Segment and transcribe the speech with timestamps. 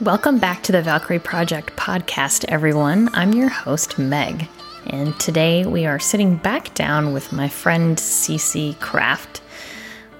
[0.00, 3.08] Welcome back to the Valkyrie Project podcast, everyone.
[3.14, 4.48] I'm your host, Meg,
[4.88, 9.40] and today we are sitting back down with my friend Cece Craft,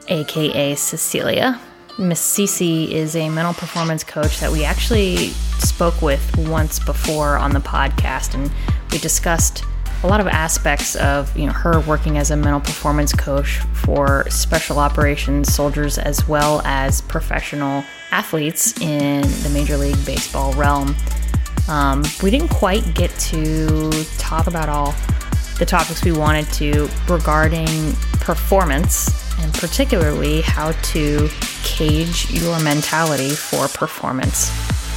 [0.06, 1.60] aka Cecilia.
[1.98, 7.50] Miss Cece is a mental performance coach that we actually spoke with once before on
[7.50, 8.52] the podcast, and
[8.92, 9.64] we discussed
[10.04, 14.24] a lot of aspects of you know her working as a mental performance coach for
[14.30, 17.82] special operations soldiers as well as professional
[18.14, 20.94] athletes in the Major League Baseball realm.
[21.68, 24.94] Um, we didn't quite get to talk about all
[25.58, 29.08] the topics we wanted to regarding performance
[29.40, 31.28] and particularly how to
[31.64, 34.48] cage your mentality for performance,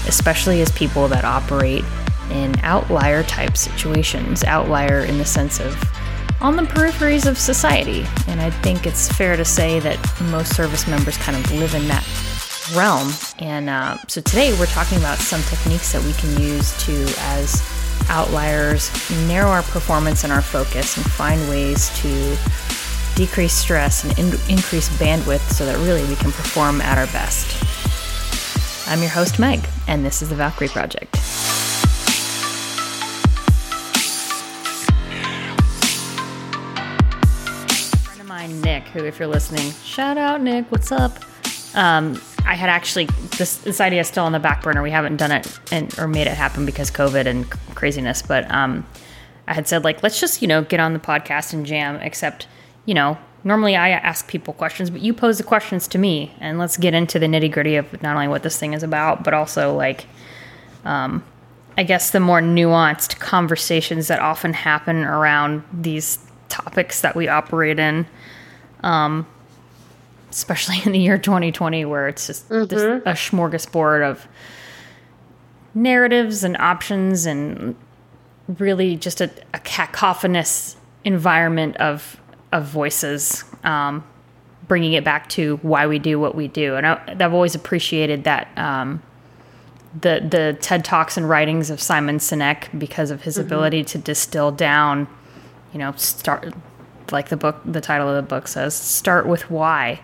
[0.07, 1.83] especially as people that operate
[2.29, 5.75] in outlier type situations, outlier in the sense of
[6.39, 8.05] on the peripheries of society.
[8.27, 9.97] And I think it's fair to say that
[10.29, 12.03] most service members kind of live in that
[12.75, 13.11] realm.
[13.39, 17.61] And uh, so today we're talking about some techniques that we can use to, as
[18.09, 18.91] outliers,
[19.27, 22.37] narrow our performance and our focus and find ways to
[23.15, 27.63] decrease stress and in- increase bandwidth so that really we can perform at our best.
[28.87, 31.17] I'm your host, Meg, and this is the Valkyrie Project.
[38.03, 41.19] friend of mine, Nick, who, if you're listening, shout out, Nick, what's up?
[41.75, 43.05] Um, I had actually
[43.37, 44.81] this this idea is still on the back burner.
[44.81, 48.21] We haven't done it and or made it happen because COVID and craziness.
[48.21, 48.85] But um,
[49.47, 51.97] I had said like let's just you know get on the podcast and jam.
[51.97, 52.47] Except
[52.85, 56.57] you know normally I ask people questions, but you pose the questions to me, and
[56.57, 59.33] let's get into the nitty gritty of not only what this thing is about, but
[59.33, 60.05] also like
[60.85, 61.23] um,
[61.77, 66.17] I guess the more nuanced conversations that often happen around these
[66.49, 68.07] topics that we operate in.
[68.83, 69.27] Um,
[70.29, 74.27] especially in the year 2020 where it's just, just a smorgasbord of
[75.73, 77.75] narratives and options and
[78.47, 82.19] really just a, a cacophonous environment of
[82.51, 84.03] of voices um,
[84.67, 86.75] bringing it back to why we do what we do.
[86.75, 89.01] And I, i've always appreciated that um,
[90.01, 94.51] the the ted talks and writings of simon sinek because of his ability to distill
[94.51, 95.07] down
[95.71, 96.53] you know start
[97.11, 99.99] like the book the title of the book says start with why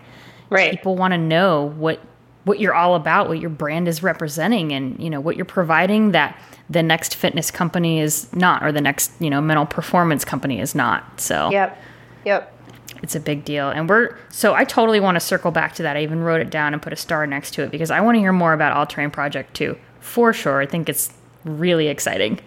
[0.53, 0.71] Right.
[0.71, 1.99] people want to know what
[2.45, 6.11] what you're all about, what your brand is representing, and you know what you're providing
[6.11, 6.37] that
[6.69, 10.75] the next fitness company is not, or the next you know mental performance company is
[10.75, 11.19] not.
[11.19, 11.81] So Yep.
[12.25, 12.53] Yep.
[13.01, 15.95] it's a big deal, and we're so I totally want to circle back to that.
[15.97, 18.15] I even wrote it down and put a star next to it because I want
[18.15, 20.61] to hear more about All Terrain Project too, for sure.
[20.61, 21.13] I think it's
[21.45, 22.39] really exciting.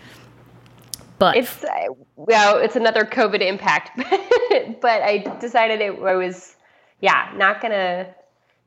[1.19, 1.69] But It's uh,
[2.17, 3.91] well, it's another COVID impact,
[4.83, 6.56] but I decided it I was,
[7.00, 8.06] yeah, not gonna,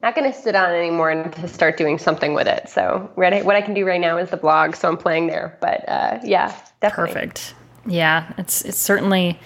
[0.01, 2.69] not gonna sit on it anymore and to start doing something with it.
[2.69, 5.27] So what I, what I can do right now is the blog, so I'm playing
[5.27, 5.57] there.
[5.59, 7.13] But uh, yeah, definitely.
[7.13, 7.55] Perfect.
[7.85, 9.39] Yeah, it's it's certainly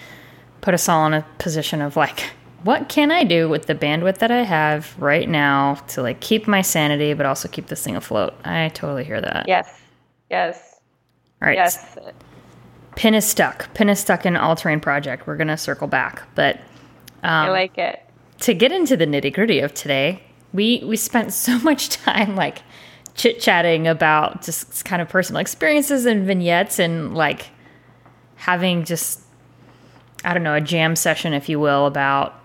[0.62, 2.32] put us all in a position of like,
[2.64, 6.48] what can I do with the bandwidth that I have right now to like keep
[6.48, 8.34] my sanity, but also keep this thing afloat?
[8.46, 9.48] I totally hear that.
[9.48, 9.82] Yes.
[10.30, 10.80] Yes.
[11.42, 11.56] All right.
[11.56, 11.98] Yes.
[12.96, 13.74] Pin is stuck.
[13.74, 15.26] Pin is stuck in all terrain project.
[15.26, 16.60] We're gonna circle back, but
[17.24, 18.03] I like it.
[18.44, 20.22] To get into the nitty gritty of today,
[20.52, 22.62] we we spent so much time like
[23.16, 27.48] chit chatting about just kind of personal experiences and vignettes and like
[28.36, 29.22] having just
[30.26, 32.38] I don't know a jam session, if you will, about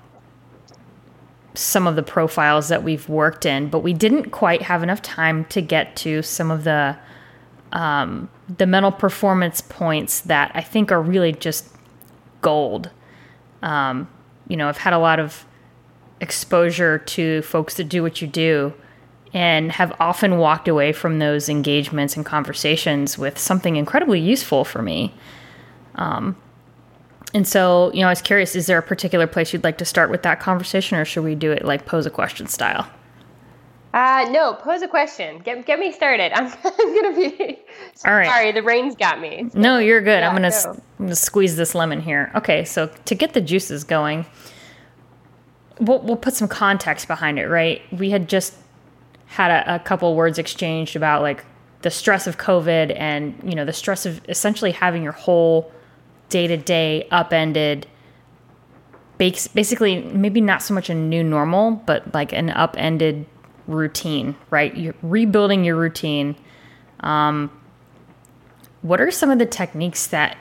[1.54, 5.44] some of the profiles that we've worked in, but we didn't quite have enough time
[5.46, 6.96] to get to some of the
[7.72, 11.66] um, the mental performance points that I think are really just
[12.40, 12.88] gold.
[13.62, 14.08] Um,
[14.46, 15.44] you know, I've had a lot of
[16.20, 18.72] exposure to folks that do what you do
[19.32, 24.82] and have often walked away from those engagements and conversations with something incredibly useful for
[24.82, 25.14] me.
[25.96, 26.36] Um,
[27.34, 29.84] and so, you know, I was curious is there a particular place you'd like to
[29.84, 32.88] start with that conversation, or should we do it like pose a question style?
[33.92, 35.38] Uh, no, pose a question.
[35.38, 36.32] Get get me started.
[36.32, 37.58] I'm, I'm gonna be.
[38.06, 38.26] All right.
[38.26, 39.50] Sorry, the rain's got me.
[39.54, 40.22] No, you're good.
[40.22, 40.70] I'm gonna no.
[40.70, 42.30] I'm gonna squeeze this lemon here.
[42.34, 44.24] Okay, so to get the juices going,
[45.80, 47.82] we'll we'll put some context behind it, right?
[47.92, 48.54] We had just
[49.26, 51.44] had a, a couple words exchanged about like
[51.82, 55.72] the stress of COVID and you know the stress of essentially having your whole
[56.28, 57.86] day to day upended.
[59.18, 63.26] Basically, maybe not so much a new normal, but like an upended
[63.66, 64.76] routine, right?
[64.76, 66.36] You're rebuilding your routine
[67.00, 67.50] um,
[68.82, 70.36] what are some of the techniques that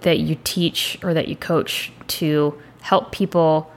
[0.00, 3.71] that you teach or that you coach to help people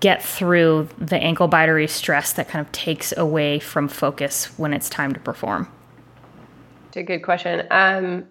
[0.00, 4.90] get through the ankle bitery stress that kind of takes away from focus when it's
[4.90, 5.68] time to perform
[6.88, 7.66] It's a good question.
[7.70, 8.26] Um,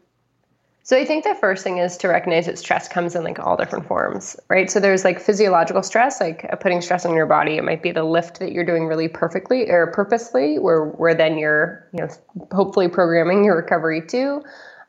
[0.86, 3.58] so I think the first thing is to recognize that stress comes in like all
[3.58, 4.70] different forms, right?
[4.70, 7.58] So there's like physiological stress, like uh, putting stress on your body.
[7.58, 11.40] It might be the lift that you're doing really perfectly or purposely, where where then
[11.40, 12.10] you're you know
[12.52, 14.44] hopefully programming your recovery too.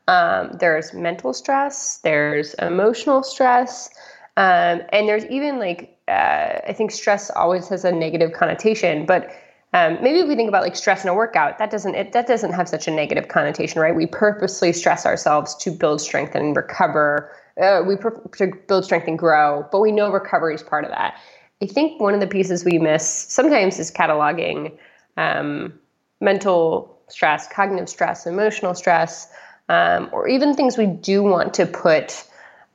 [0.07, 1.97] Um, there's mental stress.
[2.03, 3.89] There's emotional stress,
[4.37, 9.31] um, and there's even like uh, I think stress always has a negative connotation, but
[9.73, 12.27] um, maybe if we think about like stress in a workout, that doesn't it, that
[12.27, 13.95] doesn't have such a negative connotation, right?
[13.95, 17.31] We purposely stress ourselves to build strength and recover.
[17.61, 21.15] Uh, we to build strength and grow, but we know recovery is part of that.
[21.61, 24.77] I think one of the pieces we miss sometimes is cataloging
[25.17, 25.73] um,
[26.21, 29.27] mental stress, cognitive stress, emotional stress,
[29.67, 32.23] um, or even things we do want to put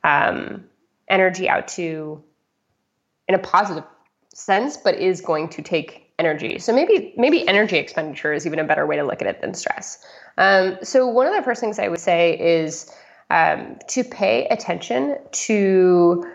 [0.03, 0.65] um,
[1.07, 2.23] energy out to
[3.27, 3.83] in a positive
[4.33, 6.59] sense, but is going to take energy.
[6.59, 9.53] So maybe maybe energy expenditure is even a better way to look at it than
[9.53, 10.03] stress.
[10.37, 12.91] Um, so one of the first things I would say is
[13.29, 16.25] um, to pay attention to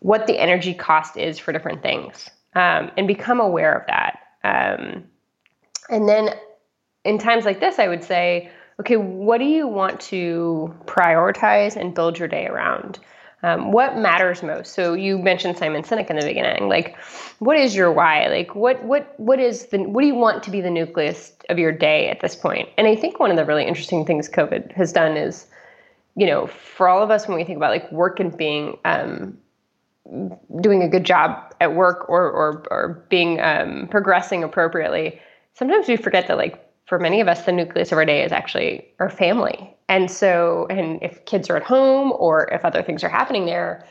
[0.00, 4.18] what the energy cost is for different things um, and become aware of that.
[4.44, 5.04] Um,
[5.88, 6.30] and then
[7.04, 8.50] in times like this, I would say,
[8.80, 12.98] okay, what do you want to prioritize and build your day around?
[13.46, 14.74] Um, what matters most?
[14.74, 16.68] So you mentioned Simon Sinek in the beginning.
[16.68, 16.96] Like,
[17.38, 18.26] what is your why?
[18.26, 21.56] Like, what what what is the what do you want to be the nucleus of
[21.56, 22.68] your day at this point?
[22.76, 25.46] And I think one of the really interesting things COVID has done is,
[26.16, 29.38] you know, for all of us when we think about like work and being um,
[30.60, 35.20] doing a good job at work or or or being um, progressing appropriately,
[35.54, 38.32] sometimes we forget that like for many of us, the nucleus of our day is
[38.32, 43.04] actually our family and so, and if kids are at home or if other things
[43.04, 43.84] are happening there,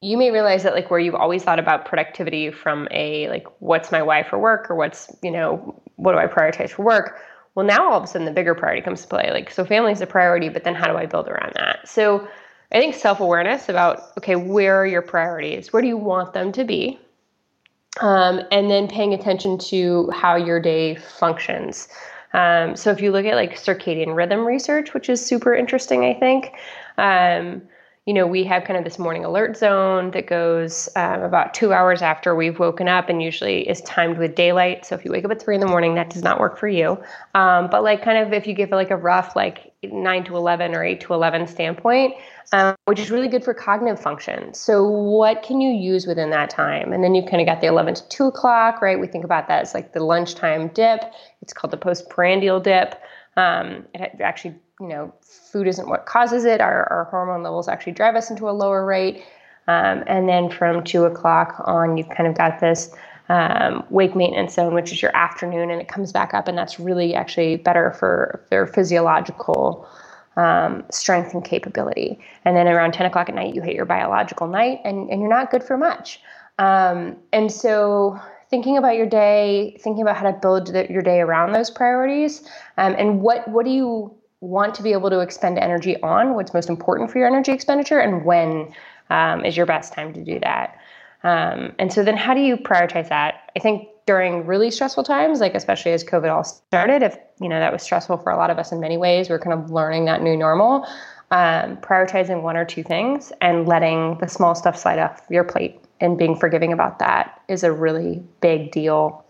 [0.00, 3.90] you may realize that like where you've always thought about productivity from a like what's
[3.90, 7.18] my why for work or what's you know what do I prioritize for work.
[7.54, 9.30] Well, now all of a sudden the bigger priority comes to play.
[9.32, 11.88] Like so, family is a priority, but then how do I build around that?
[11.88, 12.28] So,
[12.70, 15.72] I think self awareness about okay, where are your priorities?
[15.72, 17.00] Where do you want them to be?
[18.00, 21.88] Um, and then paying attention to how your day functions.
[22.32, 26.14] Um, so if you look at like circadian rhythm research, which is super interesting, I
[26.14, 26.52] think.
[26.98, 27.62] Um,
[28.08, 31.74] you know, we have kind of this morning alert zone that goes um, about two
[31.74, 34.86] hours after we've woken up and usually is timed with daylight.
[34.86, 36.68] So if you wake up at three in the morning, that does not work for
[36.68, 36.92] you.
[37.34, 40.74] Um, but like kind of if you give like a rough like nine to 11
[40.74, 42.14] or eight to 11 standpoint,
[42.52, 44.54] um, which is really good for cognitive function.
[44.54, 46.94] So what can you use within that time?
[46.94, 48.98] And then you kind of got the 11 to 2 o'clock, right?
[48.98, 51.02] We think about that as like the lunchtime dip.
[51.42, 52.94] It's called the postprandial dip.
[53.38, 56.60] Um, it actually you know, food isn't what causes it.
[56.60, 59.24] Our, our hormone levels actually drive us into a lower rate.
[59.66, 62.94] Um, and then from two o'clock on, you've kind of got this
[63.28, 66.80] um, wake maintenance zone, which is your afternoon, and it comes back up, and that's
[66.80, 69.86] really actually better for their physiological
[70.36, 72.18] um, strength and capability.
[72.44, 75.28] And then around 10 o'clock at night, you hit your biological night, and, and you're
[75.28, 76.20] not good for much.
[76.58, 78.18] Um, and so,
[78.48, 82.48] thinking about your day, thinking about how to build the, your day around those priorities,
[82.78, 86.54] um, and what what do you want to be able to expend energy on, what's
[86.54, 88.72] most important for your energy expenditure, and when
[89.10, 90.78] um, is your best time to do that.
[91.24, 93.50] Um, and so then how do you prioritize that?
[93.56, 97.58] I think during really stressful times, like especially as COVID all started, if you know
[97.58, 100.04] that was stressful for a lot of us in many ways, we're kind of learning
[100.06, 100.86] that new normal.
[101.30, 105.78] Um, prioritizing one or two things and letting the small stuff slide off your plate
[106.00, 109.26] and being forgiving about that is a really big deal.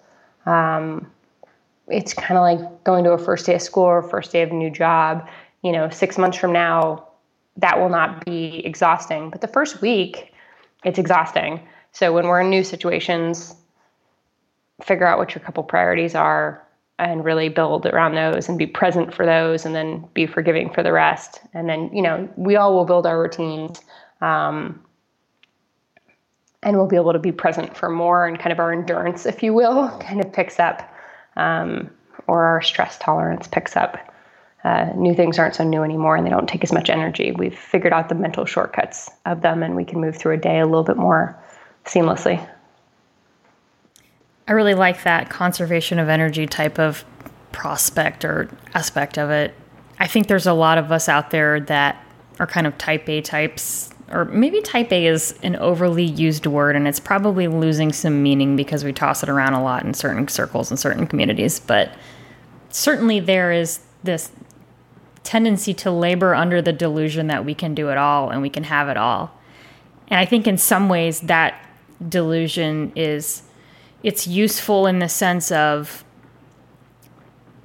[0.47, 1.11] Um,
[1.91, 4.51] it's kind of like going to a first day of school or first day of
[4.51, 5.29] a new job.
[5.63, 7.09] You know, six months from now,
[7.57, 9.31] that will not be exhausting.
[9.31, 10.33] But the first week,
[10.85, 11.61] it's exhausting.
[11.93, 13.55] So when we're in new situations,
[14.83, 16.65] figure out what your couple priorities are
[17.01, 20.83] and really build around those and be present for those and then be forgiving for
[20.83, 21.41] the rest.
[21.55, 23.81] And then, you know, we all will build our routines.
[24.21, 24.85] Um,
[26.63, 29.43] and we'll be able to be present for more and kind of our endurance, if
[29.43, 30.93] you will, kind of picks up
[31.39, 31.91] um,
[32.27, 33.99] or our stress tolerance picks up.
[34.65, 37.33] Uh, new things aren't so new anymore and they don't take as much energy.
[37.33, 40.59] We've figured out the mental shortcuts of them and we can move through a day
[40.59, 41.39] a little bit more
[41.85, 42.47] seamlessly.
[44.47, 47.05] I really like that conservation of energy type of
[47.53, 49.55] prospect or aspect of it.
[49.99, 52.03] I think there's a lot of us out there that
[52.41, 56.77] are kind of type A types or maybe type A is an overly used word
[56.77, 60.27] and it's probably losing some meaning because we toss it around a lot in certain
[60.29, 61.61] circles and certain communities.
[61.61, 61.93] But
[62.71, 64.31] certainly there is this
[65.25, 68.65] tendency to labor under the delusion that we can do it all and we can
[68.65, 69.31] have it all.
[70.09, 71.63] And I think in some ways that
[72.09, 73.43] delusion is
[74.03, 76.05] it's useful in the sense of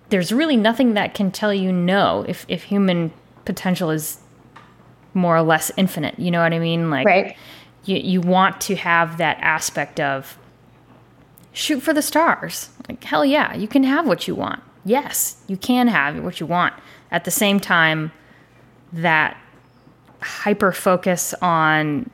[0.10, 3.14] there's really nothing that can tell you no if if human
[3.46, 4.20] potential is
[5.14, 6.18] more or less infinite.
[6.20, 6.90] You know what I mean?
[6.90, 7.36] Like right.
[7.86, 10.38] you you want to have that aspect of
[11.52, 12.70] shoot for the stars.
[12.90, 14.62] Like hell yeah, you can have what you want.
[14.86, 16.74] Yes, you can have what you want.
[17.12, 18.12] At the same time,
[18.92, 19.38] that
[20.22, 22.10] hyper focus on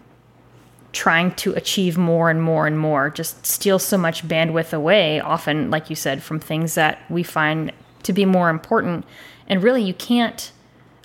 [0.91, 5.70] trying to achieve more and more and more just steals so much bandwidth away often
[5.70, 9.06] like you said from things that we find to be more important
[9.48, 10.51] and really you can't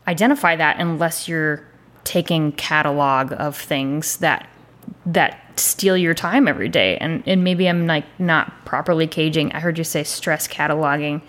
[0.09, 1.67] identify that unless you're
[2.05, 4.49] taking catalog of things that
[5.07, 9.61] that steal your time every day and and maybe I'm like not properly caging I
[9.61, 11.23] heard you say stress cataloging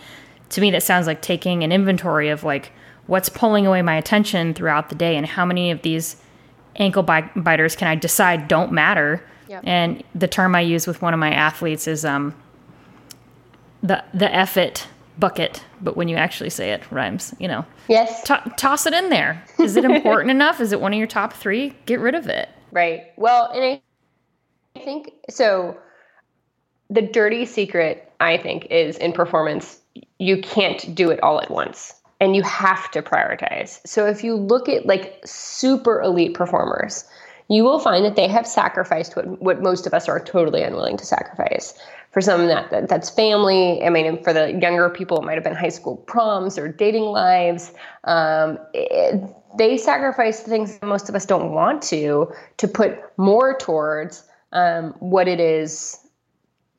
[0.49, 2.71] to me that sounds like taking an inventory of like
[3.07, 6.17] what's pulling away my attention throughout the day and how many of these
[6.77, 9.23] ankle biters can I decide don't matter.
[9.47, 9.63] Yep.
[9.65, 12.35] And the term I use with one of my athletes is um,
[13.83, 14.87] the the it
[15.19, 17.33] bucket, but when you actually say it, rhymes.
[17.39, 17.65] You know.
[17.87, 18.23] Yes.
[18.23, 19.43] T- toss it in there.
[19.59, 20.61] Is it important enough?
[20.61, 21.73] Is it one of your top three?
[21.85, 22.49] Get rid of it.
[22.71, 23.03] Right.
[23.17, 23.81] Well, and
[24.75, 25.77] I think so.
[26.89, 29.79] The dirty secret, I think, is in performance.
[30.19, 33.85] You can't do it all at once and you have to prioritize.
[33.85, 37.05] So if you look at like super elite performers,
[37.49, 40.97] you will find that they have sacrificed what, what most of us are totally unwilling
[40.97, 41.77] to sacrifice.
[42.15, 43.83] For some that, that that's family.
[43.83, 47.03] I mean, for the younger people, it might have been high school proms or dating
[47.03, 47.73] lives.
[48.05, 49.21] Um, it,
[49.57, 54.95] they sacrifice things that most of us don't want to to put more towards um,
[54.99, 55.99] what it is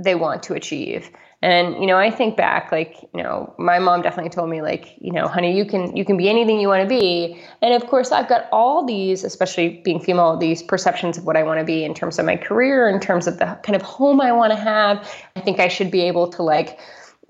[0.02, 1.10] they want to achieve.
[1.42, 4.94] And you know, I think back, like you know, my mom definitely told me, like
[4.98, 7.40] you know, honey, you can you can be anything you want to be.
[7.60, 11.42] And of course, I've got all these, especially being female, these perceptions of what I
[11.42, 14.20] want to be in terms of my career, in terms of the kind of home
[14.20, 15.08] I want to have.
[15.36, 16.78] I think I should be able to like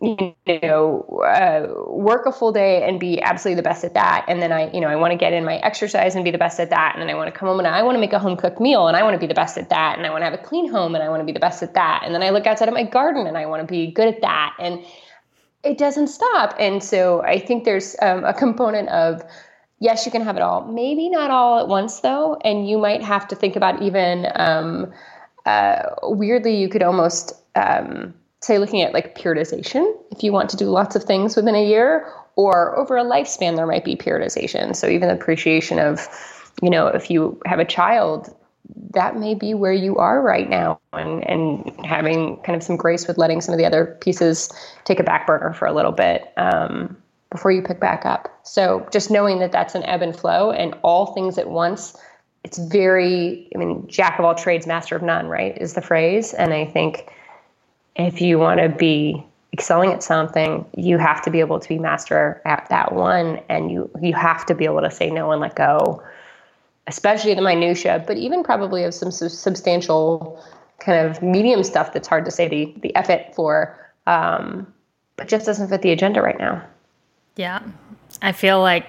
[0.03, 4.27] you know uh, work a full day and be absolutely the best at that.
[4.29, 6.39] And then i you know i want to get in my exercise and be the
[6.39, 6.93] best at that.
[6.95, 8.61] And then i want to come home and i want to make a home cooked
[8.61, 9.97] meal and i want to be the best at that.
[9.97, 11.63] And i want to have a clean home and i want to be the best
[11.63, 12.03] at that.
[12.05, 14.21] And then i look outside of my garden and i want to be good at
[14.21, 14.55] that.
[14.59, 14.85] And
[15.65, 16.55] it doesn't stop.
[16.59, 19.23] And so i think there's um, a component of
[19.81, 20.67] yes you can have it all.
[20.67, 22.37] Maybe not all at once though.
[22.45, 24.93] And you might have to think about even um,
[25.47, 28.13] uh, weirdly you could almost um,
[28.47, 31.65] say looking at like periodization if you want to do lots of things within a
[31.65, 34.77] year or over a lifespan there might be periodization.
[34.77, 36.07] So even appreciation of
[36.63, 38.35] you know if you have a child
[38.91, 43.07] that may be where you are right now and and having kind of some grace
[43.07, 44.51] with letting some of the other pieces
[44.85, 46.97] take a back burner for a little bit um,
[47.31, 48.41] before you pick back up.
[48.45, 51.97] So just knowing that that's an ebb and flow and all things at once
[52.45, 56.33] it's very i mean jack of all trades master of none right is the phrase.
[56.33, 57.13] And i think
[57.99, 61.79] if you want to be excelling at something, you have to be able to be
[61.79, 65.41] master at that one, and you you have to be able to say no and
[65.41, 66.03] let go,
[66.87, 70.43] especially the minutia, but even probably of some substantial
[70.79, 74.73] kind of medium stuff that's hard to say the the effort for, um,
[75.17, 76.63] but just doesn't fit the agenda right now.
[77.37, 77.63] Yeah,
[78.21, 78.87] I feel like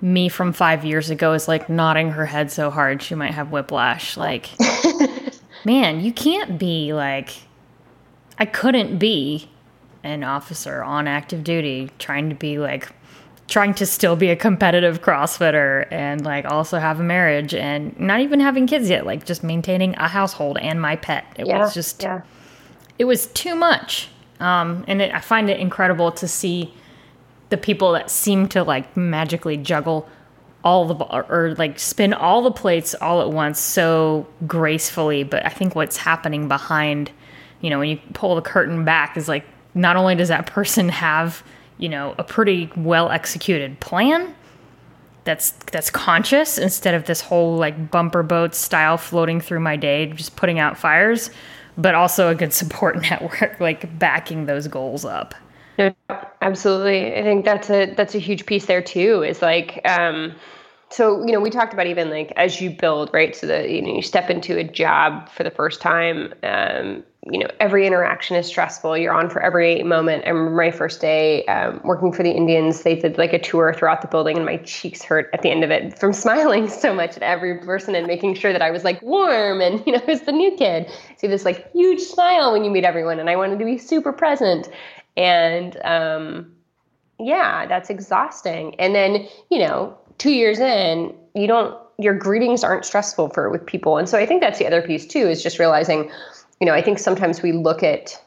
[0.00, 3.50] me from five years ago is like nodding her head so hard she might have
[3.50, 4.16] whiplash.
[4.16, 4.50] Like,
[5.64, 7.45] man, you can't be like
[8.38, 9.48] I couldn't be
[10.02, 12.88] an officer on active duty trying to be like
[13.48, 18.20] trying to still be a competitive crossfitter and like also have a marriage and not
[18.20, 21.72] even having kids yet like just maintaining a household and my pet it yeah, was
[21.72, 22.22] just yeah.
[22.98, 24.08] it was too much
[24.40, 26.72] um, and it, i find it incredible to see
[27.50, 30.08] the people that seem to like magically juggle
[30.64, 35.44] all the or, or like spin all the plates all at once so gracefully but
[35.46, 37.12] i think what's happening behind
[37.60, 39.44] you know, when you pull the curtain back, is like
[39.74, 41.42] not only does that person have,
[41.78, 44.34] you know, a pretty well executed plan
[45.24, 50.06] that's that's conscious instead of this whole like bumper boat style floating through my day,
[50.06, 51.30] just putting out fires,
[51.76, 55.34] but also a good support network like backing those goals up.
[56.40, 57.14] Absolutely.
[57.14, 59.22] I think that's a that's a huge piece there too.
[59.22, 60.34] Is like um
[60.88, 63.82] so you know we talked about even like as you build right so that you
[63.82, 68.36] know you step into a job for the first time um, you know every interaction
[68.36, 68.96] is stressful.
[68.96, 70.24] You're on for every moment.
[70.26, 73.74] I remember my first day um, working for the indians they did like a tour
[73.74, 76.94] throughout the building and my cheeks hurt at the end of it from smiling so
[76.94, 80.00] much at every person and making sure that i was like warm and you know
[80.06, 80.90] I was the new kid.
[81.16, 84.12] See this like huge smile when you meet everyone and i wanted to be super
[84.12, 84.68] present.
[85.16, 86.52] And um,
[87.18, 88.74] yeah that's exhausting.
[88.78, 93.64] And then you know two years in, you don't your greetings aren't stressful for with
[93.64, 93.96] people.
[93.96, 96.10] And so I think that's the other piece too, is just realizing,
[96.60, 98.20] you know, I think sometimes we look at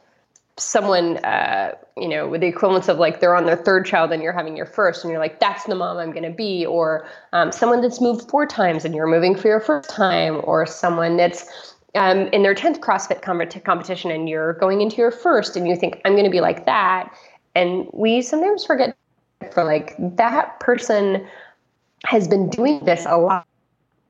[0.57, 4.21] someone, uh, you know, with the equivalence of like they're on their third child and
[4.21, 7.07] you're having your first, and you're like, that's the mom I'm going to be, or
[7.33, 11.17] um, someone that's moved four times and you're moving for your first time, or someone
[11.17, 15.67] that's um, in their 10th CrossFit com- competition and you're going into your first and
[15.67, 17.12] you think, I'm going to be like that.
[17.55, 18.95] And we sometimes forget
[19.51, 21.25] for like that person
[22.05, 23.45] has been doing this a lot,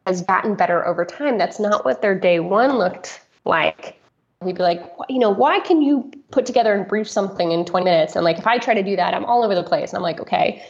[0.06, 1.38] has gotten better over time.
[1.38, 3.99] That's not what their day one looked like.
[4.42, 7.84] We'd be like, you know, why can you put together and brief something in 20
[7.84, 8.16] minutes?
[8.16, 9.90] And like, if I try to do that, I'm all over the place.
[9.90, 10.64] And I'm like, okay,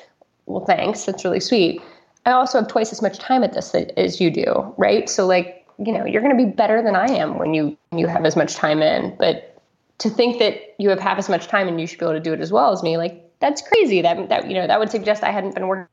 [0.47, 1.05] well, thanks.
[1.05, 1.79] That's really sweet.
[2.25, 5.07] I also have twice as much time at this as you do, right?
[5.07, 8.07] So like, you know, you're going to be better than I am when you you
[8.07, 9.15] have as much time in.
[9.17, 9.61] But
[9.99, 12.19] to think that you have half as much time and you should be able to
[12.19, 14.01] do it as well as me, like that's crazy.
[14.01, 15.87] That that you know that would suggest I hadn't been working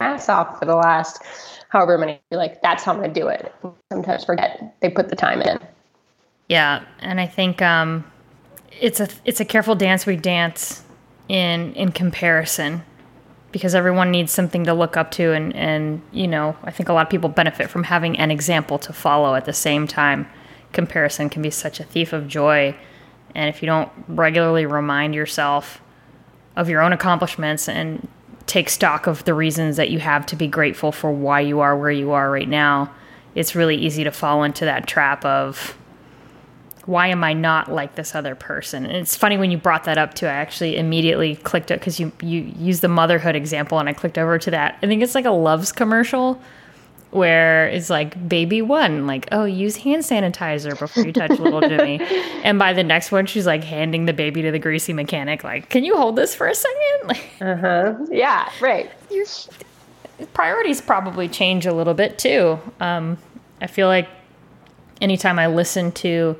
[0.00, 1.22] ass off for the last
[1.70, 2.20] however many.
[2.30, 3.52] Like that's how I'm going to do it.
[3.90, 5.58] Sometimes forget they put the time in.
[6.48, 8.04] Yeah, and I think um,
[8.80, 10.06] it's a it's a careful dance.
[10.06, 10.82] We dance
[11.28, 12.82] in in comparison
[13.52, 16.92] because everyone needs something to look up to and and you know i think a
[16.92, 20.26] lot of people benefit from having an example to follow at the same time.
[20.72, 22.74] Comparison can be such a thief of joy.
[23.34, 25.82] And if you don't regularly remind yourself
[26.56, 28.08] of your own accomplishments and
[28.46, 31.76] take stock of the reasons that you have to be grateful for why you are
[31.76, 32.92] where you are right now
[33.34, 35.76] it's really easy to fall into that trap of
[36.86, 38.84] why am I not like this other person?
[38.84, 40.26] And it's funny when you brought that up too.
[40.26, 44.18] I actually immediately clicked it because you you use the motherhood example, and I clicked
[44.18, 44.78] over to that.
[44.82, 46.40] I think it's like a Luvs commercial
[47.10, 52.00] where it's like baby one, like oh use hand sanitizer before you touch little Jimmy,
[52.42, 55.68] and by the next one she's like handing the baby to the greasy mechanic, like
[55.68, 57.10] can you hold this for a second?
[57.40, 58.06] uh huh.
[58.10, 58.50] Yeah.
[58.60, 58.90] Right.
[59.10, 59.26] Your
[60.34, 62.58] priorities probably change a little bit too.
[62.80, 63.18] Um,
[63.60, 64.08] I feel like
[65.00, 66.36] anytime I listen to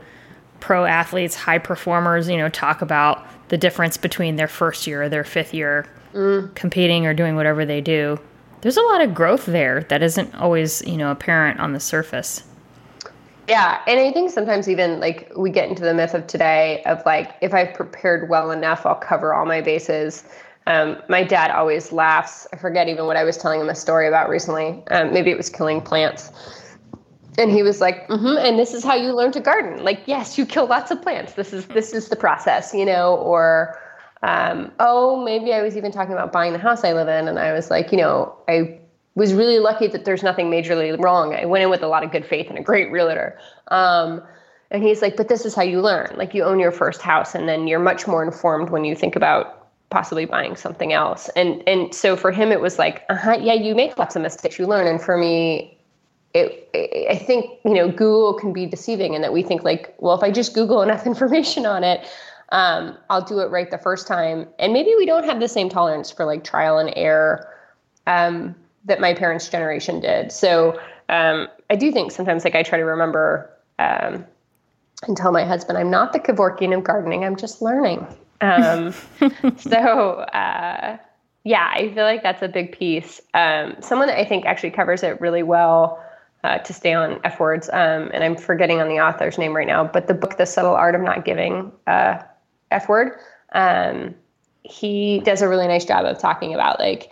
[0.62, 5.08] pro athletes, high performers, you know, talk about the difference between their first year or
[5.08, 6.54] their fifth year mm.
[6.54, 8.18] competing or doing whatever they do.
[8.60, 12.44] There's a lot of growth there that isn't always, you know, apparent on the surface.
[13.48, 17.02] Yeah, and I think sometimes even like we get into the myth of today of
[17.04, 20.22] like if I've prepared well enough, I'll cover all my bases.
[20.68, 22.46] Um, my dad always laughs.
[22.52, 24.80] I forget even what I was telling him a story about recently.
[24.92, 26.30] Um, maybe it was killing plants
[27.38, 29.82] and he was like mm-hmm, and this is how you learn to garden.
[29.84, 31.34] Like yes you kill lots of plants.
[31.34, 33.78] This is this is the process you know or
[34.24, 37.40] um, oh maybe i was even talking about buying the house i live in and
[37.40, 38.78] i was like you know i
[39.14, 41.34] was really lucky that there's nothing majorly wrong.
[41.34, 43.38] I went in with a lot of good faith and a great realtor.
[43.68, 44.22] Um,
[44.70, 46.14] and he's like but this is how you learn.
[46.16, 49.16] Like you own your first house and then you're much more informed when you think
[49.16, 51.28] about possibly buying something else.
[51.36, 54.58] And and so for him it was like uh-huh yeah you make lots of mistakes.
[54.58, 54.86] You learn.
[54.86, 55.78] And for me
[56.34, 60.16] it, I think you know Google can be deceiving in that we think like, well,
[60.16, 62.06] if I just Google enough information on it,
[62.50, 64.46] um, I'll do it right the first time.
[64.58, 67.48] And maybe we don't have the same tolerance for like trial and error
[68.06, 70.32] um, that my parents' generation did.
[70.32, 74.24] So um, I do think sometimes like I try to remember um,
[75.06, 77.24] and tell my husband I'm not the Kevorkian of gardening.
[77.24, 78.06] I'm just learning.
[78.40, 78.92] Um,
[79.56, 79.78] so.
[79.78, 80.98] Uh,
[81.44, 83.20] yeah, I feel like that's a big piece.
[83.34, 86.00] Um, someone that I think actually covers it really well
[86.44, 87.68] uh, to stay on F words.
[87.72, 90.74] Um, and I'm forgetting on the author's name right now, but the book, The Subtle
[90.74, 92.22] Art of Not Giving uh,
[92.70, 93.12] F word,
[93.52, 94.14] um,
[94.64, 97.10] he does a really nice job of talking about like,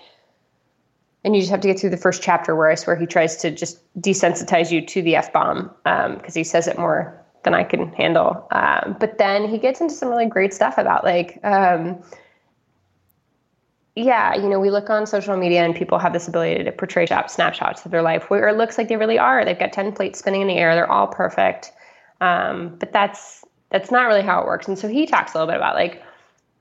[1.25, 3.37] and you just have to get through the first chapter where I swear he tries
[3.39, 7.55] to just desensitize you to the F bomb because um, he says it more than
[7.55, 8.47] I can handle.
[8.53, 12.03] Um, but then he gets into some really great stuff about like, um,
[14.01, 17.07] yeah, you know, we look on social media and people have this ability to portray
[17.07, 19.45] snapshots of their life where it looks like they really are.
[19.45, 20.75] They've got 10 plates spinning in the air.
[20.75, 21.73] They're all perfect.
[22.21, 24.69] Um, but that's, that's not really how it works.
[24.69, 26.03] And so he talks a little bit about like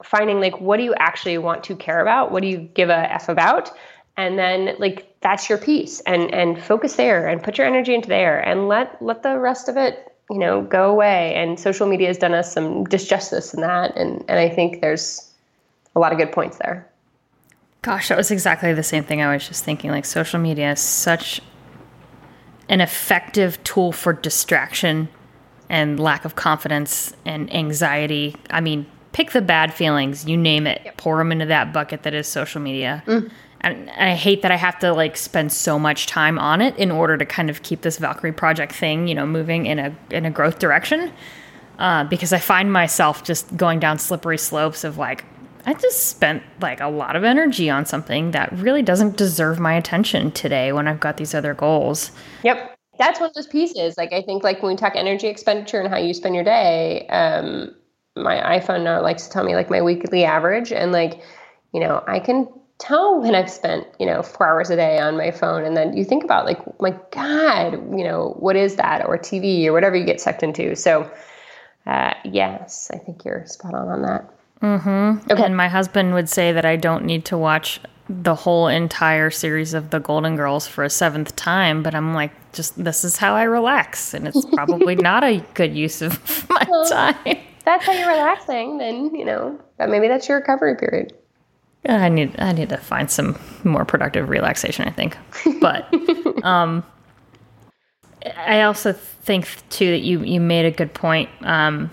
[0.04, 2.32] finding like, what do you actually want to care about?
[2.32, 3.72] What do you give a F about?
[4.18, 8.10] And then like, that's your piece and, and focus there and put your energy into
[8.10, 11.34] there and let, let the rest of it, you know, go away.
[11.36, 13.96] And social media has done us some disjustice in that.
[13.96, 15.32] And, and I think there's
[15.96, 16.90] a lot of good points there.
[17.82, 19.92] Gosh, that was exactly the same thing I was just thinking.
[19.92, 21.42] Like, social media is such
[22.68, 25.10] an effective tool for distraction
[25.70, 28.36] and lack of confidence and anxiety.
[28.50, 30.98] I mean, pick the bad feelings, you name it, yep.
[30.98, 33.04] pour them into that bucket that is social media.
[33.06, 33.32] Mm.
[33.62, 36.78] And, and I hate that I have to like spend so much time on it
[36.78, 39.96] in order to kind of keep this Valkyrie project thing, you know, moving in a
[40.12, 41.12] in a growth direction.
[41.78, 45.24] Uh, because I find myself just going down slippery slopes of like,
[45.70, 49.76] I just spent like a lot of energy on something that really doesn't deserve my
[49.76, 52.12] attention today when I've got these other goals.
[52.44, 52.76] Yep.
[52.98, 53.96] That's one of those pieces.
[53.96, 57.06] Like I think like when we talk energy expenditure and how you spend your day,
[57.10, 57.76] um,
[58.16, 61.22] my iPhone now likes to tell me like my weekly average, and like,
[61.72, 62.48] you know, I can
[62.80, 65.64] tell when I've spent, you know, four hours a day on my phone.
[65.66, 69.06] And then you think about like, my God, you know, what is that?
[69.06, 70.76] Or TV or whatever you get sucked into.
[70.76, 71.12] So,
[71.86, 74.34] uh, yes, I think you're spot on on that.
[74.62, 75.32] Mm-hmm.
[75.32, 75.44] Okay.
[75.44, 79.74] And my husband would say that I don't need to watch the whole entire series
[79.74, 83.36] of the Golden Girls for a seventh time, but I'm like, just this is how
[83.36, 86.20] I relax, and it's probably not a good use of
[86.50, 87.38] my well, time.
[87.66, 91.14] That's how you're relaxing, then you know, maybe that's your recovery period.
[91.88, 94.88] I need I need to find some more productive relaxation.
[94.88, 95.16] I think,
[95.62, 95.88] but
[96.44, 96.84] um,
[98.36, 101.30] I also think too that you you made a good point.
[101.42, 101.92] Um,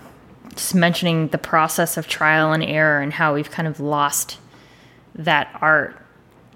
[0.57, 4.37] just mentioning the process of trial and error and how we've kind of lost
[5.15, 5.95] that art.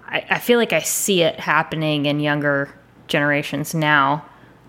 [0.06, 2.68] I, I feel like I see it happening in younger
[3.08, 4.24] generations now.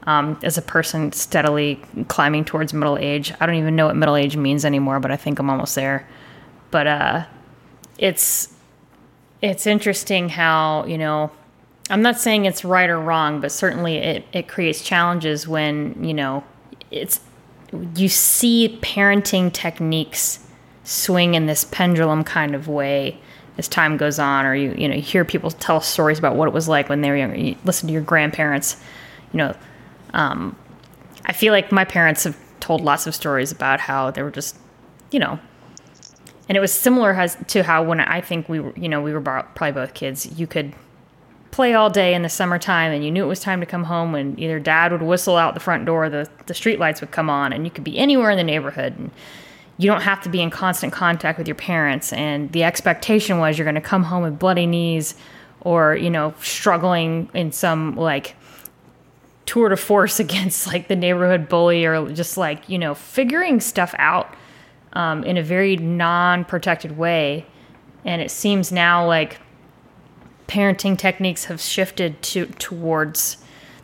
[0.05, 4.17] Um, as a person steadily climbing towards middle age, I don't even know what middle
[4.17, 6.07] age means anymore, but I think I'm almost there.
[6.71, 7.25] But uh,
[7.97, 8.53] it's
[9.41, 11.31] it's interesting how you know
[11.89, 16.13] I'm not saying it's right or wrong, but certainly it, it creates challenges when you
[16.13, 16.43] know
[16.91, 17.21] it's
[17.95, 20.39] you see parenting techniques
[20.83, 23.19] swing in this pendulum kind of way
[23.57, 26.53] as time goes on, or you you know hear people tell stories about what it
[26.53, 27.37] was like when they were younger.
[27.37, 28.81] You listen to your grandparents,
[29.31, 29.55] you know.
[30.13, 30.55] Um,
[31.25, 34.57] I feel like my parents have told lots of stories about how they were just,
[35.11, 35.39] you know,
[36.49, 39.13] and it was similar as to how when I think we were, you know, we
[39.13, 40.39] were probably both kids.
[40.39, 40.73] You could
[41.53, 44.11] play all day in the summertime and you knew it was time to come home
[44.11, 47.29] when either dad would whistle out the front door the, the street lights would come
[47.29, 49.11] on and you could be anywhere in the neighborhood and
[49.77, 52.13] you don't have to be in constant contact with your parents.
[52.13, 55.15] And the expectation was you're going to come home with bloody knees
[55.61, 58.35] or you know struggling in some like
[59.45, 63.95] tour de force against like the neighborhood bully or just like you know figuring stuff
[63.97, 64.33] out
[64.93, 67.45] um, in a very non-protected way.
[68.05, 69.39] And it seems now like
[70.47, 73.37] parenting techniques have shifted to towards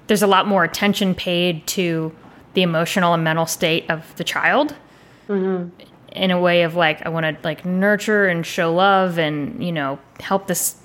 [0.08, 2.14] there's a lot more attention paid to
[2.54, 4.76] the emotional and mental state of the child
[5.28, 5.70] mm-hmm.
[6.12, 9.72] in a way of like i want to like nurture and show love and you
[9.72, 10.76] know help this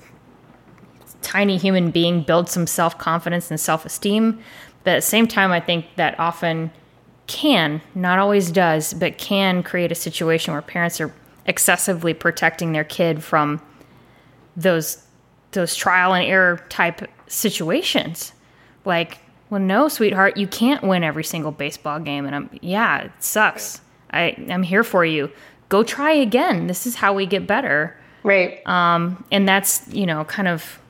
[1.23, 4.39] tiny human being build some self-confidence and self-esteem
[4.85, 6.71] but at the same time i think that often
[7.27, 11.13] can not always does but can create a situation where parents are
[11.47, 13.61] excessively protecting their kid from
[14.57, 15.05] those
[15.55, 18.33] those trial and error type situations.
[18.85, 19.19] Like,
[19.51, 22.27] well, no, sweetheart, you can't win every single baseball game.
[22.27, 23.81] And I'm, yeah, it sucks.
[24.11, 25.31] I, I'm here for you.
[25.69, 26.67] Go try again.
[26.67, 27.97] This is how we get better.
[28.23, 28.67] Right.
[28.67, 30.81] Um, and that's, you know, kind of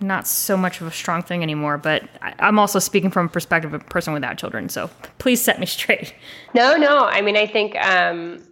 [0.00, 1.78] not so much of a strong thing anymore.
[1.78, 4.68] But I, I'm also speaking from a perspective of a person without children.
[4.68, 6.14] So please set me straight.
[6.54, 7.06] No, no.
[7.06, 8.42] I mean, I think, um,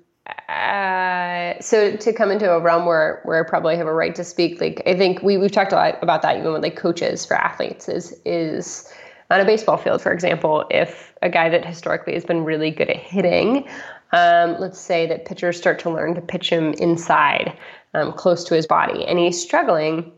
[0.49, 4.25] uh, so to come into a realm where where I probably have a right to
[4.25, 7.25] speak, like I think we we've talked a lot about that even with like coaches
[7.25, 8.93] for athletes is is
[9.31, 12.91] on a baseball field, for example, if a guy that historically has been really good
[12.91, 13.69] at hitting,
[14.13, 17.57] um, let's say that pitchers start to learn to pitch him inside,
[17.95, 20.11] um, close to his body, and he's struggling.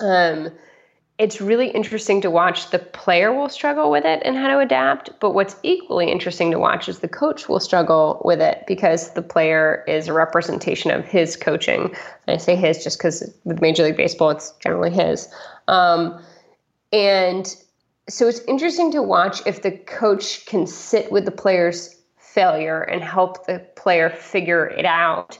[0.00, 0.50] Um,
[1.16, 2.70] it's really interesting to watch.
[2.70, 6.58] The player will struggle with it and how to adapt, but what's equally interesting to
[6.58, 11.04] watch is the coach will struggle with it because the player is a representation of
[11.04, 11.94] his coaching.
[12.26, 15.28] And I say his just because with Major League Baseball, it's generally his.
[15.68, 16.20] Um,
[16.92, 17.54] and
[18.08, 23.04] so it's interesting to watch if the coach can sit with the player's failure and
[23.04, 25.38] help the player figure it out,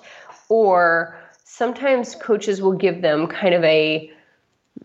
[0.48, 4.10] or sometimes coaches will give them kind of a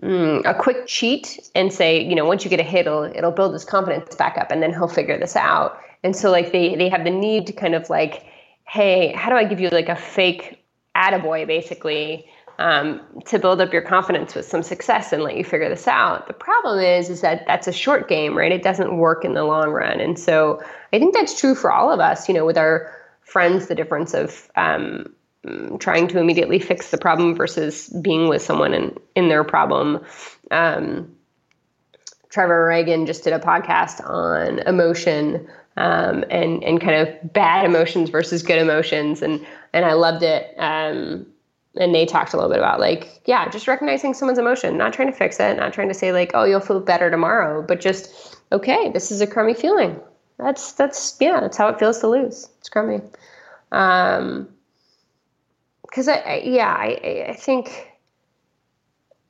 [0.02, 3.32] mm, a quick cheat and say, you know, once you get a hit, it'll, it'll
[3.32, 5.80] build his confidence back up and then he'll figure this out.
[6.04, 8.26] And so like they, they have the need to kind of like,
[8.66, 10.64] hey, how do I give you like a fake
[10.96, 12.26] attaboy basically
[12.60, 16.28] um, to build up your confidence with some success and let you figure this out.
[16.28, 18.52] The problem is, is that that's a short game, right?
[18.52, 20.02] It doesn't work in the long run.
[20.02, 23.68] And so I think that's true for all of us, you know, with our friends,
[23.68, 25.06] the difference of, um,
[25.80, 30.04] trying to immediately fix the problem versus being with someone in, in their problem.
[30.52, 31.16] Um,
[32.30, 38.10] Trevor Ragan just did a podcast on emotion um, and and kind of bad emotions
[38.10, 40.54] versus good emotions, and and I loved it.
[40.58, 41.26] Um,
[41.76, 45.10] and they talked a little bit about like yeah, just recognizing someone's emotion, not trying
[45.12, 48.38] to fix it, not trying to say like oh you'll feel better tomorrow, but just
[48.52, 50.00] okay, this is a crummy feeling.
[50.38, 52.50] That's that's yeah, that's how it feels to lose.
[52.60, 53.02] It's crummy.
[53.72, 54.50] Um,
[55.90, 57.90] because I, I, yeah I I think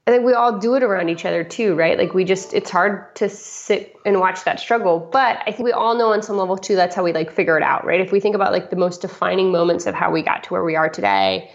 [0.10, 1.96] I think we all do it around each other too, right?
[1.96, 5.08] Like we just it's hard to sit and watch that struggle.
[5.12, 7.58] But I think we all know on some level too that's how we like figure
[7.58, 8.02] it out, right?
[8.02, 10.64] If we think about like the most defining moments of how we got to where
[10.64, 11.52] we are today,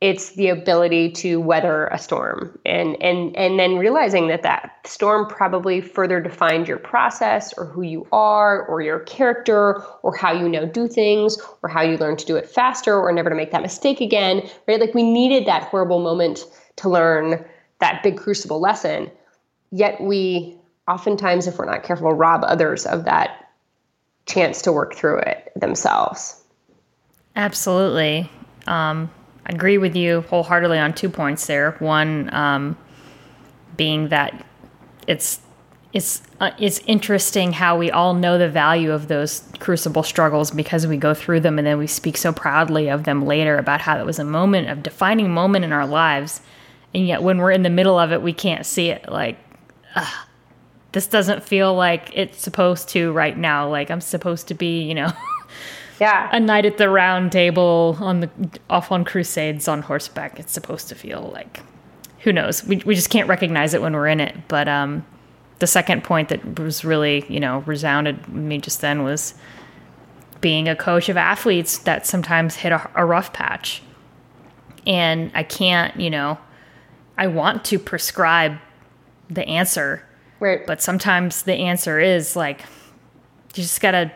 [0.00, 2.58] it's the ability to weather a storm.
[2.64, 7.82] And and and then realizing that that storm probably further defined your process or who
[7.82, 12.16] you are or your character or how you now do things or how you learn
[12.16, 14.80] to do it faster or never to make that mistake again right?
[14.80, 17.44] Like we needed that horrible moment to learn
[17.80, 19.10] that big crucible lesson.
[19.70, 20.56] Yet we
[20.88, 23.50] oftentimes if we're not careful rob others of that
[24.24, 26.42] chance to work through it themselves.
[27.36, 28.30] Absolutely.
[28.66, 29.10] Um
[29.46, 31.72] agree with you wholeheartedly on two points there.
[31.78, 32.76] One um,
[33.76, 34.46] being that
[35.06, 35.40] it's
[35.92, 40.86] it's uh, it's interesting how we all know the value of those crucible struggles because
[40.86, 43.98] we go through them and then we speak so proudly of them later about how
[43.98, 46.40] it was a moment of defining moment in our lives.
[46.94, 49.08] And yet when we're in the middle of it we can't see it.
[49.08, 49.38] Like
[49.96, 50.26] ugh,
[50.92, 53.68] this doesn't feel like it's supposed to right now.
[53.68, 55.12] Like i'm supposed to be you know
[56.00, 56.28] yeah.
[56.32, 58.30] a knight at the round table on the
[58.68, 60.40] off on crusades on horseback.
[60.40, 61.60] It's supposed to feel like
[62.20, 62.64] who knows?
[62.64, 64.34] We, we just can't recognize it when we're in it.
[64.48, 65.04] But um
[65.58, 69.34] the second point that was really you know resounded me just then was
[70.40, 73.82] being a coach of athletes that sometimes hit a, a rough patch.
[74.86, 76.38] And i can't you know
[77.18, 78.56] i want to prescribe
[79.28, 80.02] the answer
[80.40, 80.66] right.
[80.66, 82.62] but sometimes the answer is like
[83.54, 84.10] you just gotta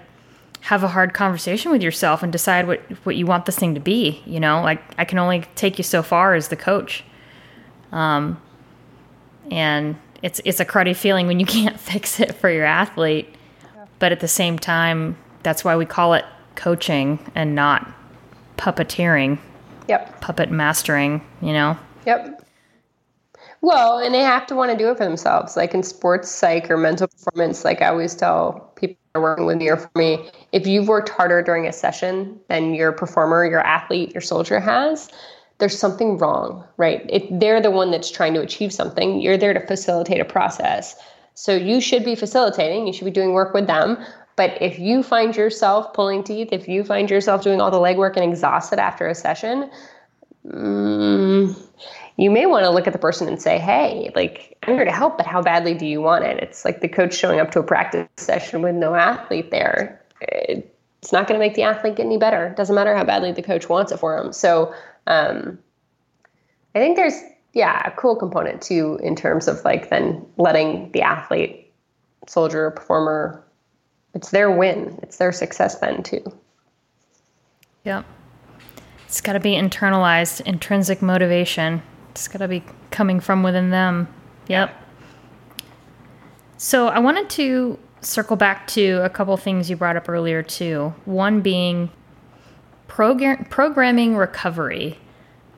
[0.64, 3.80] have a hard conversation with yourself and decide what what you want this thing to
[3.80, 4.22] be.
[4.24, 7.04] You know, like I can only take you so far as the coach.
[7.92, 8.40] Um,
[9.50, 13.28] and it's it's a cruddy feeling when you can't fix it for your athlete,
[13.98, 16.24] but at the same time, that's why we call it
[16.54, 17.86] coaching and not
[18.56, 19.38] puppeteering.
[19.88, 20.22] Yep.
[20.22, 21.20] Puppet mastering.
[21.42, 21.78] You know.
[22.06, 22.42] Yep.
[23.60, 25.58] Well, and they have to want to do it for themselves.
[25.58, 29.68] Like in sports psych or mental performance, like I always tell people working with me
[29.68, 34.12] or for me, if you've worked harder during a session than your performer, your athlete,
[34.12, 35.08] your soldier has,
[35.58, 37.04] there's something wrong, right?
[37.08, 40.96] If they're the one that's trying to achieve something, you're there to facilitate a process.
[41.34, 43.98] So you should be facilitating, you should be doing work with them.
[44.36, 48.16] But if you find yourself pulling teeth, if you find yourself doing all the legwork
[48.16, 49.70] and exhausted after a session,
[50.44, 51.56] mm,
[52.16, 54.92] you may want to look at the person and say, hey, like, I'm here to
[54.92, 56.38] help, but how badly do you want it?
[56.42, 60.00] It's like the coach showing up to a practice session with no athlete there.
[60.20, 62.46] It's not going to make the athlete get any better.
[62.46, 64.32] It doesn't matter how badly the coach wants it for them.
[64.32, 64.72] So
[65.08, 65.58] um,
[66.74, 67.20] I think there's,
[67.52, 71.72] yeah, a cool component too in terms of like then letting the athlete,
[72.28, 73.44] soldier, performer,
[74.14, 76.22] it's their win, it's their success then too.
[77.82, 78.04] Yep.
[79.06, 81.82] It's got to be internalized, intrinsic motivation.
[82.14, 84.06] It's got to be coming from within them.
[84.46, 84.72] Yep.
[86.58, 90.94] So I wanted to circle back to a couple things you brought up earlier too.
[91.06, 91.90] One being
[92.86, 94.96] program- programming recovery.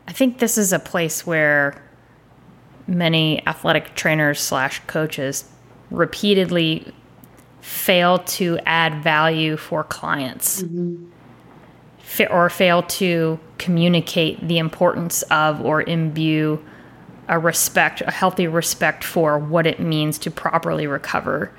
[0.09, 1.83] I think this is a place where
[2.87, 5.45] many athletic trainers slash coaches
[5.91, 6.91] repeatedly
[7.61, 10.63] fail to add value for clients.
[10.63, 11.11] Mm-hmm
[12.31, 16.63] or fail to communicate the importance of or imbue
[17.29, 21.51] a respect, a healthy respect for what it means to properly recover.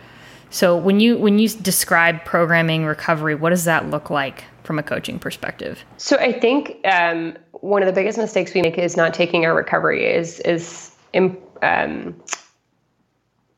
[0.49, 4.83] So when you when you describe programming recovery, what does that look like from a
[4.83, 5.83] coaching perspective?
[5.97, 9.53] So I think um, one of the biggest mistakes we make is not taking our
[9.53, 10.95] recovery is is
[11.62, 12.15] um,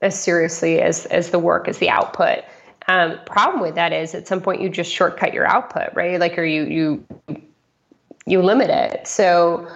[0.01, 2.39] as seriously as as the work as the output.
[2.89, 6.19] Um, problem with that is at some point you just shortcut your output, right?
[6.19, 7.05] Like, or you you
[8.25, 9.07] you limit it.
[9.07, 9.67] So,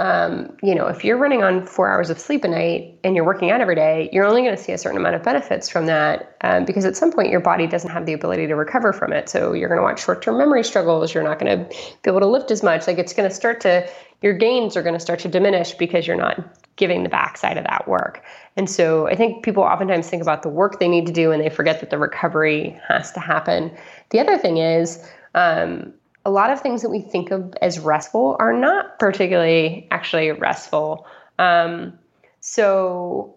[0.00, 3.24] um, you know, if you're running on four hours of sleep a night and you're
[3.24, 5.84] working out every day, you're only going to see a certain amount of benefits from
[5.86, 9.12] that um, because at some point your body doesn't have the ability to recover from
[9.12, 9.28] it.
[9.28, 11.12] So you're going to watch short-term memory struggles.
[11.12, 11.64] You're not going to
[12.02, 12.86] be able to lift as much.
[12.86, 13.86] Like it's going to start to
[14.22, 16.38] your gains are going to start to diminish because you're not
[16.76, 18.22] giving the backside of that work.
[18.56, 21.42] And so I think people oftentimes think about the work they need to do and
[21.42, 23.70] they forget that the recovery has to happen.
[24.10, 25.92] The other thing is, um,
[26.24, 31.06] a lot of things that we think of as restful are not particularly actually restful.
[31.38, 31.98] Um,
[32.40, 33.34] so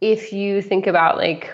[0.00, 1.52] if you think about like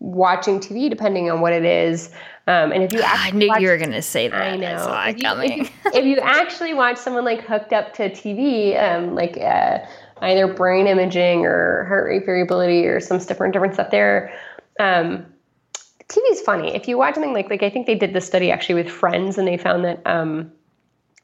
[0.00, 2.10] watching TV, depending on what it is,
[2.46, 4.42] um, and if you I knew watch, you were going to say that.
[4.42, 4.68] I know.
[4.68, 8.78] I if, you, if, you, if, you, actually watch someone like hooked up to TV,
[8.82, 9.78] um, like uh,
[10.20, 14.34] either brain imaging or heart rate variability or some different different stuff there.
[14.78, 15.26] Um,
[16.08, 16.74] TV is funny.
[16.74, 19.38] If you watch something like like I think they did this study actually with Friends,
[19.38, 20.52] and they found that um,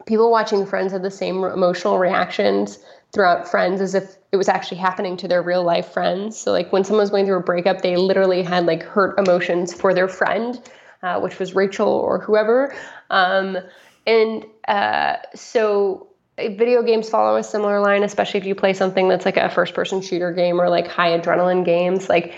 [0.06, 2.78] people watching Friends had the same emotional reactions
[3.12, 6.38] throughout friends as if it was actually happening to their real life friends.
[6.38, 9.74] So like when someone was going through a breakup, they literally had like hurt emotions
[9.74, 10.60] for their friend,
[11.02, 12.74] uh, which was Rachel or whoever.
[13.10, 13.58] Um,
[14.06, 19.24] and uh, so video games follow a similar line, especially if you play something that's
[19.24, 22.08] like a first person shooter game or like high adrenaline games.
[22.08, 22.34] Like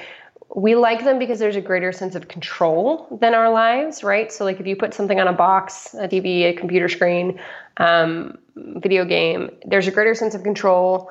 [0.55, 4.31] we like them because there's a greater sense of control than our lives, right?
[4.31, 7.41] So, like if you put something on a box, a TV, a computer screen,
[7.79, 11.11] um, video game, there's a greater sense of control.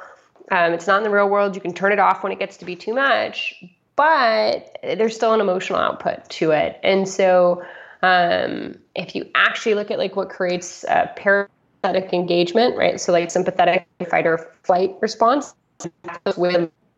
[0.51, 1.55] Um, it's not in the real world.
[1.55, 3.63] You can turn it off when it gets to be too much,
[3.95, 6.79] but there's still an emotional output to it.
[6.83, 7.63] And so,
[8.03, 13.01] um, if you actually look at like what creates a parasympathetic engagement, right?
[13.01, 15.55] So, like sympathetic fight or flight response,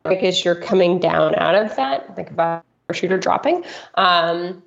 [0.04, 2.16] with because you're coming down out of that.
[2.16, 3.64] Think about a shooter dropping.
[3.96, 4.64] Um,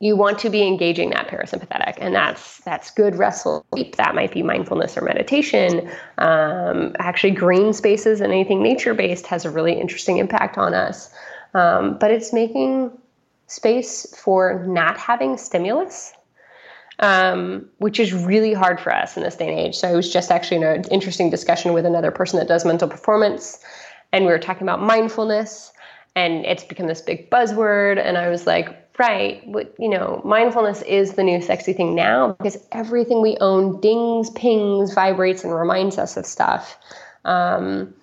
[0.00, 3.96] you want to be engaging that parasympathetic, and that's that's good restful sleep.
[3.96, 5.88] That might be mindfulness or meditation.
[6.18, 11.14] Um, actually, green spaces and anything nature based has a really interesting impact on us.
[11.54, 12.90] Um, but it's making
[13.46, 16.14] space for not having stimulus
[17.02, 19.74] um, which is really hard for us in this day and age.
[19.74, 22.88] So I was just actually in an interesting discussion with another person that does mental
[22.88, 23.58] performance,
[24.12, 25.72] and we were talking about mindfulness
[26.14, 30.82] and it's become this big buzzword and i was like right what, you know mindfulness
[30.82, 35.98] is the new sexy thing now because everything we own dings pings vibrates and reminds
[35.98, 36.76] us of stuff.
[37.24, 37.94] Um,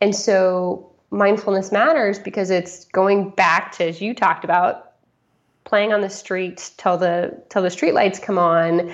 [0.00, 4.92] and so mindfulness matters because it's going back to as you talked about
[5.64, 8.92] playing on the street till the till the street lights come on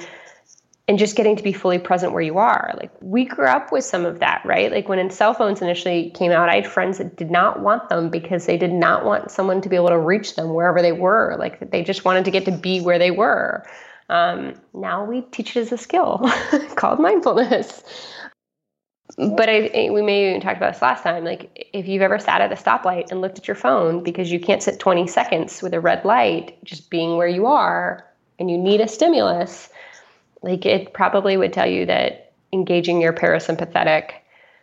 [0.88, 2.74] and just getting to be fully present where you are.
[2.78, 4.72] Like we grew up with some of that, right?
[4.72, 8.08] Like when cell phones initially came out, I had friends that did not want them
[8.08, 11.36] because they did not want someone to be able to reach them wherever they were.
[11.38, 13.66] Like they just wanted to get to be where they were.
[14.08, 16.26] Um, now we teach it as a skill
[16.76, 17.82] called mindfulness.
[19.18, 21.24] But I, we may even talked about this last time.
[21.24, 24.40] Like if you've ever sat at a stoplight and looked at your phone because you
[24.40, 28.06] can't sit 20 seconds with a red light, just being where you are,
[28.38, 29.68] and you need a stimulus
[30.42, 34.12] like it probably would tell you that engaging your parasympathetic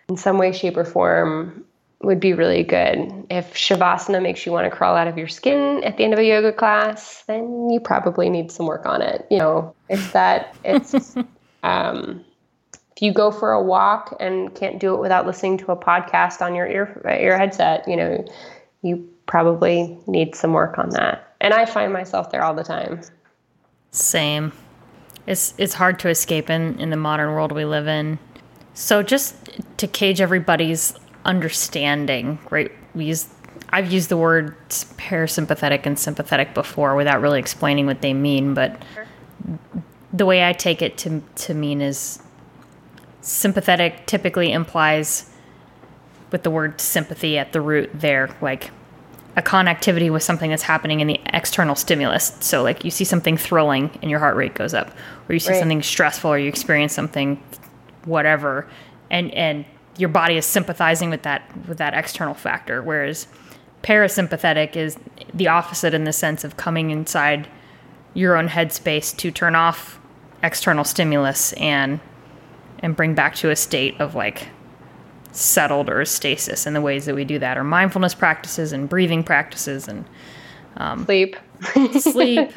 [0.09, 1.65] in some way, shape, or form
[2.01, 3.25] would be really good.
[3.29, 6.19] If Shavasana makes you want to crawl out of your skin at the end of
[6.19, 9.25] a yoga class, then you probably need some work on it.
[9.31, 11.15] You know, it's that it's
[11.63, 12.23] um,
[12.95, 16.41] if you go for a walk and can't do it without listening to a podcast
[16.41, 18.25] on your ear ear headset, you know,
[18.81, 21.35] you probably need some work on that.
[21.41, 23.01] And I find myself there all the time.
[23.91, 24.51] Same.
[25.27, 28.19] It's it's hard to escape in in the modern world we live in.
[28.73, 29.35] So just
[29.77, 32.71] to cage everybody's understanding, right?
[32.93, 33.27] We use
[33.69, 38.81] I've used the word parasympathetic and sympathetic before without really explaining what they mean, but
[40.13, 42.19] the way I take it to to mean is
[43.21, 45.31] sympathetic typically implies
[46.31, 48.71] with the word sympathy at the root there, like
[49.37, 52.35] a connectivity with something that's happening in the external stimulus.
[52.39, 54.91] So, like you see something thrilling and your heart rate goes up,
[55.27, 55.59] or you see right.
[55.59, 57.41] something stressful, or you experience something,
[58.05, 58.67] whatever,
[59.09, 59.65] and and
[59.97, 62.81] your body is sympathizing with that with that external factor.
[62.81, 63.27] Whereas
[63.83, 64.97] parasympathetic is
[65.33, 67.47] the opposite in the sense of coming inside
[68.13, 69.99] your own headspace to turn off
[70.41, 71.99] external stimulus and
[72.79, 74.47] and bring back to a state of like
[75.35, 76.65] settled or stasis.
[76.65, 80.05] And the ways that we do that are mindfulness practices and breathing practices and
[80.77, 81.35] um, sleep.
[81.99, 82.51] sleep.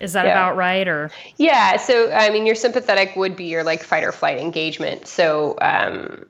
[0.00, 0.32] Is that yeah.
[0.32, 0.86] about right?
[0.86, 1.76] Or yeah.
[1.76, 5.06] So I mean, your sympathetic would be your like fight or flight engagement.
[5.06, 6.26] So um,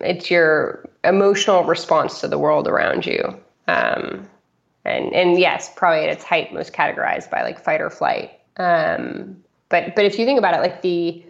[0.00, 3.38] it's your emotional response to the world around you.
[3.68, 4.28] Um,
[4.84, 8.32] and and yes, probably at its height, most categorized by like fight or flight.
[8.56, 9.36] Um,
[9.68, 11.24] but but if you think about it, like the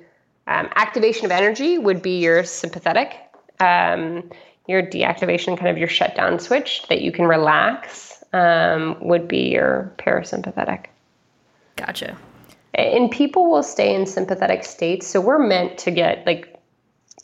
[0.46, 3.16] um, activation of energy would be your sympathetic,
[3.62, 4.28] um,
[4.66, 9.92] your deactivation, kind of your shutdown switch that you can relax, um, would be your
[9.98, 10.86] parasympathetic.
[11.76, 12.16] Gotcha.
[12.74, 15.06] And people will stay in sympathetic states.
[15.06, 16.58] So we're meant to get like,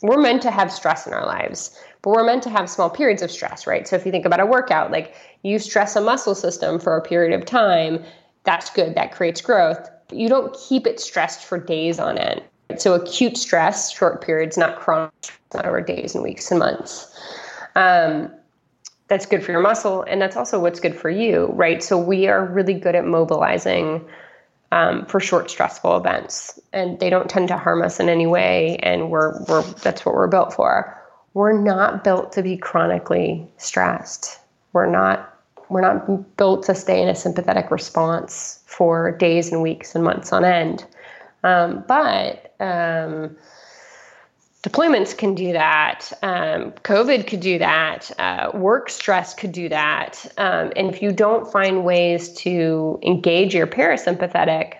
[0.01, 3.21] we're meant to have stress in our lives, but we're meant to have small periods
[3.21, 3.87] of stress, right?
[3.87, 7.01] So if you think about a workout, like you stress a muscle system for a
[7.01, 8.03] period of time,
[8.43, 8.95] that's good.
[8.95, 9.89] That creates growth.
[10.07, 12.43] But you don't keep it stressed for days on end.
[12.81, 15.11] So acute stress, short periods, not chronic,
[15.53, 17.13] not over days and weeks and months.
[17.75, 18.31] Um,
[19.07, 21.83] that's good for your muscle, and that's also what's good for you, right?
[21.83, 24.07] So we are really good at mobilizing
[24.71, 28.77] um, for short, stressful events, and they don't tend to harm us in any way.
[28.83, 30.95] And we're we're that's what we're built for.
[31.33, 34.39] We're not built to be chronically stressed.
[34.73, 35.33] We're not
[35.69, 40.31] we're not built to stay in a sympathetic response for days and weeks and months
[40.33, 40.85] on end.
[41.43, 43.37] Um, but um,
[44.63, 46.11] deployments can do that.
[46.21, 48.11] Um, COVID could do that.
[48.19, 50.25] Uh, work stress could do that.
[50.37, 54.75] Um, and if you don't find ways to engage your parasympathetic,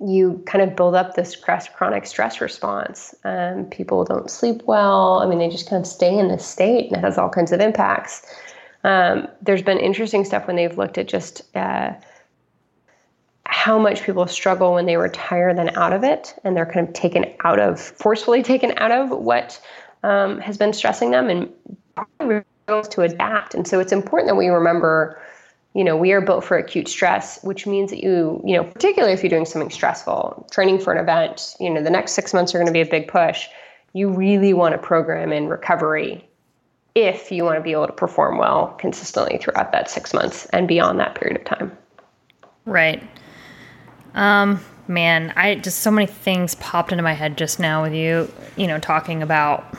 [0.00, 3.14] you kind of build up this chronic stress response.
[3.24, 5.20] Um, people don't sleep well.
[5.20, 7.52] I mean, they just kind of stay in this state, and it has all kinds
[7.52, 8.26] of impacts.
[8.84, 11.94] Um, there's been interesting stuff when they've looked at just uh,
[13.56, 16.92] how much people struggle when they retire then out of it and they're kind of
[16.92, 19.58] taken out of forcefully taken out of what
[20.02, 21.50] um, has been stressing them and
[22.90, 23.54] to adapt.
[23.54, 25.18] And so it's important that we remember
[25.74, 29.14] you know we are built for acute stress which means that you you know particularly
[29.14, 32.54] if you're doing something stressful training for an event you know the next six months
[32.54, 33.48] are going to be a big push.
[33.94, 36.28] You really want to program in recovery
[36.94, 40.68] if you want to be able to perform well consistently throughout that six months and
[40.68, 41.76] beyond that period of time.
[42.66, 43.02] Right
[44.16, 48.32] um, man, I just so many things popped into my head just now with you,
[48.56, 49.76] you know, talking about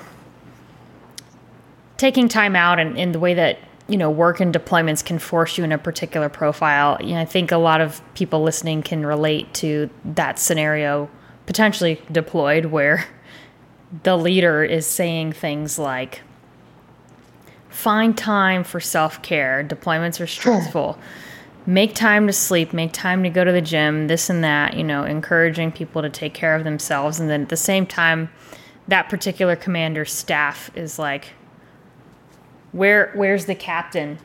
[1.98, 3.58] taking time out and in the way that
[3.88, 6.98] you know work and deployments can force you in a particular profile.
[7.02, 11.10] You know, I think a lot of people listening can relate to that scenario,
[11.48, 13.06] potentially deployed, where
[14.04, 16.22] the leader is saying things like,
[17.70, 19.66] "Find time for self care.
[19.68, 21.00] Deployments are stressful."
[21.68, 24.84] Make time to sleep, make time to go to the gym, this and that, you
[24.84, 27.20] know, encouraging people to take care of themselves.
[27.20, 28.30] And then at the same time,
[28.88, 31.34] that particular commander's staff is like,
[32.72, 34.18] where where's the captain?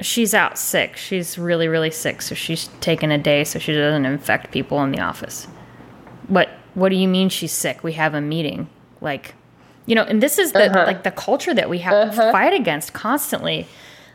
[0.00, 0.96] She's out sick.
[0.96, 2.22] She's really, really sick.
[2.22, 5.44] So she's taking a day so she doesn't infect people in the office.
[6.28, 7.84] What what do you mean she's sick?
[7.84, 8.70] We have a meeting.
[9.02, 9.34] Like,
[9.84, 10.86] you know, and this is the uh-huh.
[10.86, 12.26] like the culture that we have uh-huh.
[12.26, 13.66] to fight against constantly.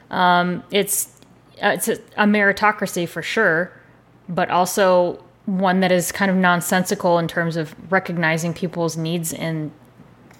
[0.10, 1.15] Um, it's
[1.58, 3.72] it's a, a meritocracy for sure,
[4.28, 9.72] but also one that is kind of nonsensical in terms of recognizing people's needs and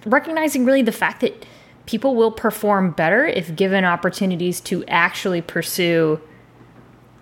[0.04, 1.46] recognizing really the fact that
[1.86, 6.20] people will perform better if given opportunities to actually pursue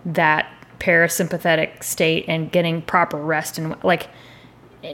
[0.03, 3.57] that parasympathetic state and getting proper rest.
[3.57, 4.09] And like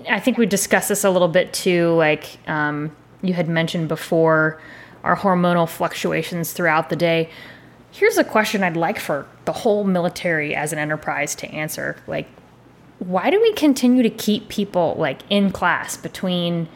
[0.09, 4.61] i think we discussed this a little bit too like um, you had mentioned before
[5.03, 7.29] our hormonal fluctuations throughout the day
[7.91, 11.97] Here's a question I'd like for the whole military as an enterprise to answer.
[12.07, 12.27] Like,
[12.99, 16.69] why do we continue to keep people like in class between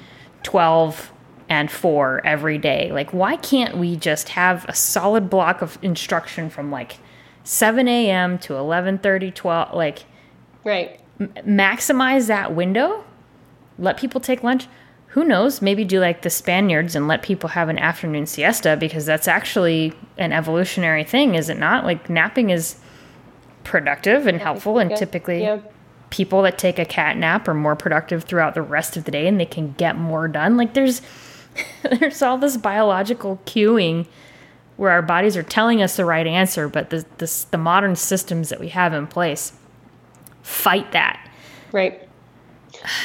[0.43, 1.11] 12
[1.47, 2.91] and 4 every day?
[2.91, 6.97] Like, why can't we just have a solid block of instruction from like
[7.43, 8.38] 7 a.m.
[8.39, 9.74] to 11:30, 12?
[9.74, 10.03] Like,
[10.63, 10.99] right.
[11.20, 13.05] M- maximize that window.
[13.78, 14.68] Let people take lunch
[15.16, 19.05] who knows, maybe do like the Spaniards and let people have an afternoon siesta because
[19.05, 21.86] that's actually an evolutionary thing, is it not?
[21.86, 22.76] Like napping is
[23.63, 25.61] productive and helpful, and typically yeah.
[26.09, 29.26] people that take a cat nap are more productive throughout the rest of the day
[29.26, 30.57] and they can get more done.
[30.57, 31.01] Like there's
[31.84, 34.07] there's all this biological cueing
[34.76, 38.49] where our bodies are telling us the right answer, but the the, the modern systems
[38.49, 39.53] that we have in place
[40.41, 41.26] fight that.
[41.72, 42.05] Right.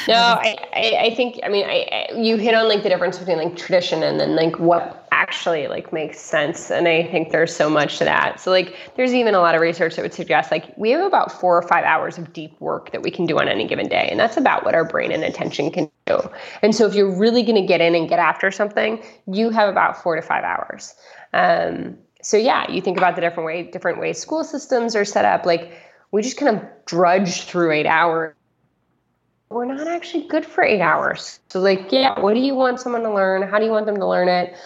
[0.08, 3.38] No, I, I, think I mean I, I, you hit on like the difference between
[3.38, 7.68] like tradition and then like what actually like makes sense, and I think there's so
[7.68, 8.40] much to that.
[8.40, 11.32] So like there's even a lot of research that would suggest like we have about
[11.32, 14.08] four or five hours of deep work that we can do on any given day,
[14.10, 16.18] and that's about what our brain and attention can do.
[16.62, 19.68] And so if you're really going to get in and get after something, you have
[19.68, 20.94] about four to five hours.
[21.32, 25.24] Um, so yeah, you think about the different way different ways school systems are set
[25.24, 25.72] up, like
[26.12, 28.34] we just kind of drudge through eight hours
[29.50, 31.40] we're not actually good for eight hours.
[31.48, 33.42] So, like, yeah, what do you want someone to learn?
[33.42, 34.56] How do you want them to learn it?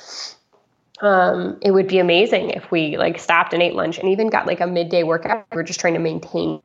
[1.01, 4.47] Um, it would be amazing if we like stopped and ate lunch and even got
[4.47, 5.47] like a midday workout.
[5.53, 6.63] We're just trying to maintain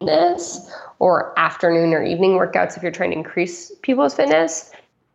[0.00, 4.72] this or afternoon or evening workouts if you're trying to increase people's fitness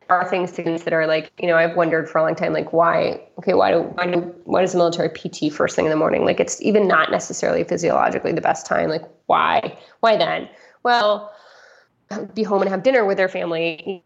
[0.10, 3.20] are things to consider like you know i've wondered for a long time like why
[3.40, 6.24] okay why do why do why does the military pt first thing in the morning
[6.24, 10.48] like it's even not necessarily physiologically the best time like why why then
[10.84, 11.34] well
[12.34, 14.04] be home and have dinner with their family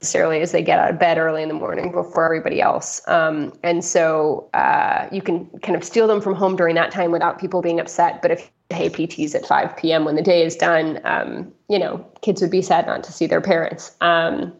[0.00, 3.00] necessarily as they get out of bed early in the morning before everybody else.
[3.08, 7.10] Um, and so uh, you can kind of steal them from home during that time
[7.10, 8.22] without people being upset.
[8.22, 10.04] But if hey PTs at 5 p.m.
[10.04, 13.26] when the day is done, um, you know, kids would be sad not to see
[13.26, 13.94] their parents.
[14.00, 14.52] Um,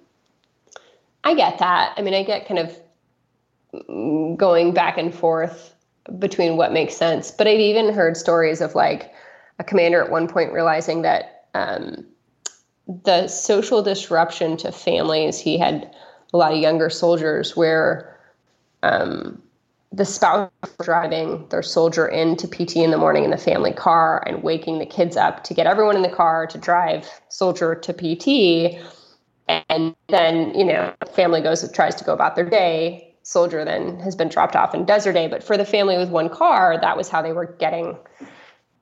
[1.24, 1.94] I get that.
[1.96, 2.78] I mean, I get kind of
[4.38, 5.74] going back and forth
[6.18, 7.30] between what makes sense.
[7.30, 9.12] But I've even heard stories of like
[9.58, 12.06] a commander at one point realizing that um,
[13.04, 15.38] the social disruption to families.
[15.38, 15.90] He had
[16.32, 18.18] a lot of younger soldiers where
[18.82, 19.42] um,
[19.92, 20.50] the spouse
[20.82, 24.86] driving their soldier into PT in the morning in the family car and waking the
[24.86, 28.78] kids up to get everyone in the car to drive soldier to PT.
[29.48, 34.16] and then you know family goes tries to go about their day soldier then has
[34.16, 37.08] been dropped off in Desert day but for the family with one car that was
[37.08, 37.96] how they were getting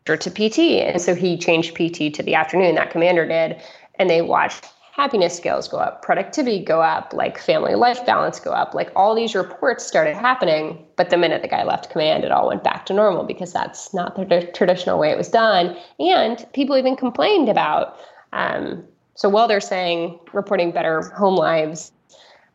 [0.04, 3.60] to pt and so he changed pt to the afternoon that commander did
[3.98, 8.52] and they watched happiness scales go up, productivity go up, like family life balance go
[8.52, 8.74] up.
[8.74, 12.46] Like all these reports started happening, but the minute the guy left command, it all
[12.46, 15.76] went back to normal because that's not the traditional way it was done.
[15.98, 17.98] And people even complained about.
[18.32, 18.84] Um,
[19.16, 21.90] so while they're saying reporting better home lives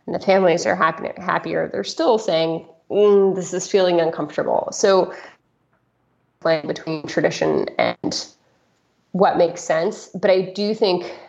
[0.05, 4.69] and the families are happy, happier, they're still saying mm, this is feeling uncomfortable.
[4.71, 5.13] So
[6.39, 8.27] playing between tradition and
[9.11, 11.19] what makes sense, but I do think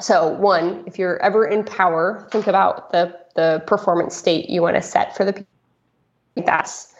[0.00, 4.76] so, one, if you're ever in power, think about the the performance state you want
[4.76, 5.46] to set for the people.
[6.36, 6.92] That's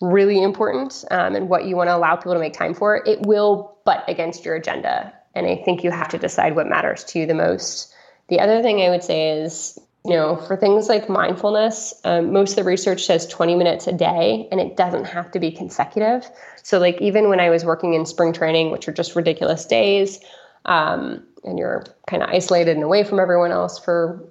[0.00, 3.02] really important, um, and what you want to allow people to make time for.
[3.06, 7.04] It will butt against your agenda, and I think you have to decide what matters
[7.04, 7.92] to you the most.
[8.28, 12.50] The other thing I would say is, you know, for things like mindfulness, um, most
[12.50, 16.28] of the research says 20 minutes a day, and it doesn't have to be consecutive.
[16.62, 20.20] So, like even when I was working in spring training, which are just ridiculous days.
[20.64, 24.24] Um, and you're kind of isolated and away from everyone else for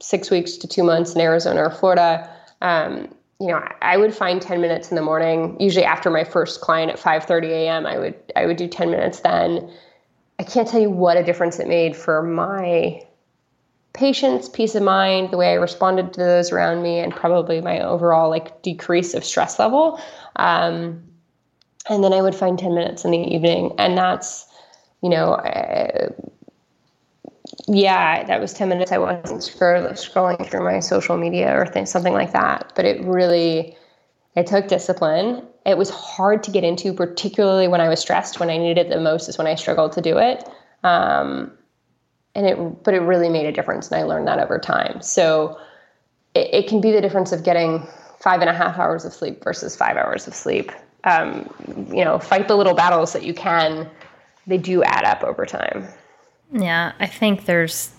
[0.00, 2.30] six weeks to two months in Arizona or Florida,
[2.60, 3.08] um,
[3.40, 6.90] you know, I would find 10 minutes in the morning, usually after my first client
[6.90, 7.86] at 5:30 a.m.
[7.86, 9.70] I would I would do 10 minutes then.
[10.38, 13.02] I can't tell you what a difference it made for my
[13.96, 17.80] patience, peace of mind, the way I responded to those around me, and probably my
[17.80, 20.00] overall like decrease of stress level.
[20.36, 21.02] Um,
[21.88, 24.46] and then I would find 10 minutes in the evening, and that's,
[25.02, 26.10] you know, uh,
[27.68, 28.92] yeah, that was 10 minutes.
[28.92, 32.72] I wasn't scrolling through my social media or th- something like that.
[32.76, 33.76] But it really,
[34.36, 35.42] it took discipline.
[35.64, 38.38] It was hard to get into, particularly when I was stressed.
[38.38, 40.48] When I needed it the most is when I struggled to do it.
[40.84, 41.50] Um,
[42.36, 43.90] and it, but it really made a difference.
[43.90, 45.00] And I learned that over time.
[45.00, 45.58] So
[46.34, 47.84] it, it can be the difference of getting
[48.20, 50.70] five and a half hours of sleep versus five hours of sleep.
[51.04, 51.48] Um,
[51.90, 53.88] you know, fight the little battles that you can.
[54.46, 55.88] They do add up over time.
[56.52, 57.90] Yeah, I think there's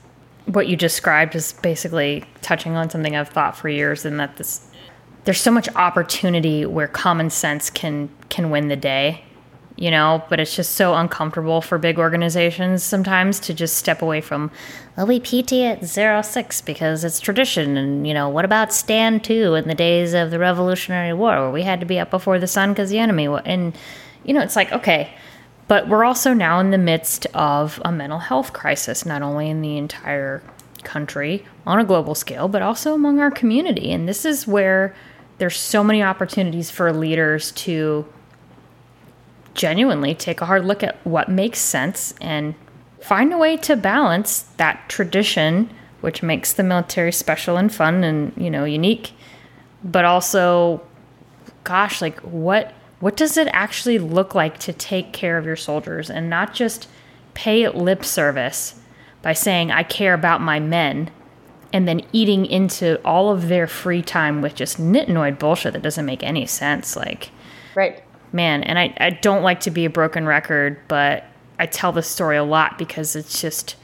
[0.46, 4.70] what you described is basically touching on something I've thought for years, and that this
[5.26, 9.24] there's so much opportunity where common sense can can win the day,
[9.78, 10.24] you know.
[10.30, 14.52] But it's just so uncomfortable for big organizations sometimes to just step away from,
[14.98, 19.24] well, we PT at zero six because it's tradition, and you know, what about stand
[19.26, 22.40] to in the days of the Revolutionary War where we had to be up before
[22.40, 23.76] the sun because the enemy, and
[24.26, 25.14] you know, it's like okay
[25.68, 29.62] but we're also now in the midst of a mental health crisis, not only in
[29.62, 30.42] the entire
[30.84, 33.92] country on a global scale, but also among our community.
[33.92, 34.96] And this is where
[35.38, 38.06] there's so many opportunities for leaders to
[39.58, 42.56] genuinely take a hard look at what makes sense and
[43.02, 48.32] find a way to balance that tradition which makes the military special and fun and
[48.38, 49.12] you know unique
[49.84, 50.82] but also
[51.66, 56.10] gosh like what what does it actually look like to take care of your soldiers
[56.10, 56.88] and not just
[57.34, 58.80] pay lip service
[59.22, 61.12] by saying, I care about my men,
[61.74, 66.06] and then eating into all of their free time with just nitnoid bullshit that doesn't
[66.06, 66.96] make any sense?
[66.96, 67.30] Like,
[67.76, 68.04] right.
[68.34, 71.24] Man, and I, I don't like to be a broken record, but
[71.58, 73.76] I tell this story a lot because it's just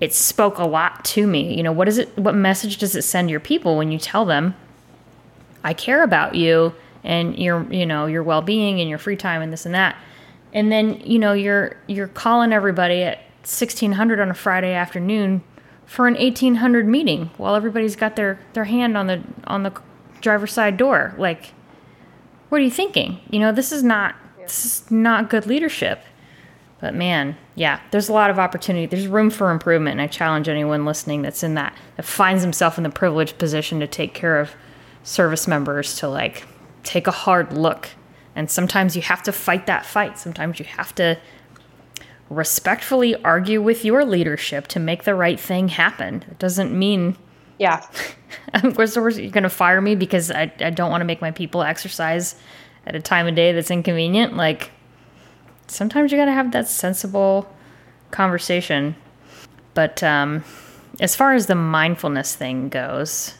[0.00, 1.54] it spoke a lot to me.
[1.54, 4.24] You know, what is it what message does it send your people when you tell
[4.24, 4.54] them
[5.62, 6.74] I care about you
[7.04, 9.96] and your you know your well-being and your free time and this and that
[10.52, 15.42] and then you know you're you're calling everybody at 1600 on a friday afternoon
[15.86, 19.72] for an 1800 meeting while everybody's got their their hand on the on the
[20.20, 21.52] driver's side door like
[22.50, 26.04] what are you thinking you know this is not this is not good leadership
[26.80, 30.48] but man yeah there's a lot of opportunity there's room for improvement and i challenge
[30.48, 34.38] anyone listening that's in that that finds himself in the privileged position to take care
[34.38, 34.50] of
[35.02, 36.46] service members to like
[36.82, 37.90] take a hard look.
[38.34, 40.18] And sometimes you have to fight that fight.
[40.18, 41.18] Sometimes you have to
[42.28, 46.24] respectfully argue with your leadership to make the right thing happen.
[46.30, 47.16] It doesn't mean,
[47.60, 47.86] yeah,
[48.54, 51.30] of course, you're going to fire me because I, I don't want to make my
[51.30, 52.34] people exercise
[52.86, 54.34] at a time of day that's inconvenient.
[54.34, 54.70] Like,
[55.66, 57.54] sometimes you got to have that sensible
[58.10, 58.96] conversation.
[59.74, 60.42] But um,
[61.00, 63.34] as far as the mindfulness thing goes,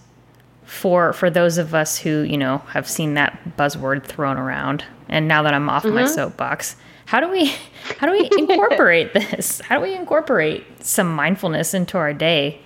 [0.67, 5.27] for for those of us who you know have seen that buzzword thrown around and
[5.27, 5.97] now that i'm off mm-hmm.
[5.97, 7.53] my soapbox how do we
[7.99, 12.61] how do we incorporate this how do we incorporate some mindfulness into our day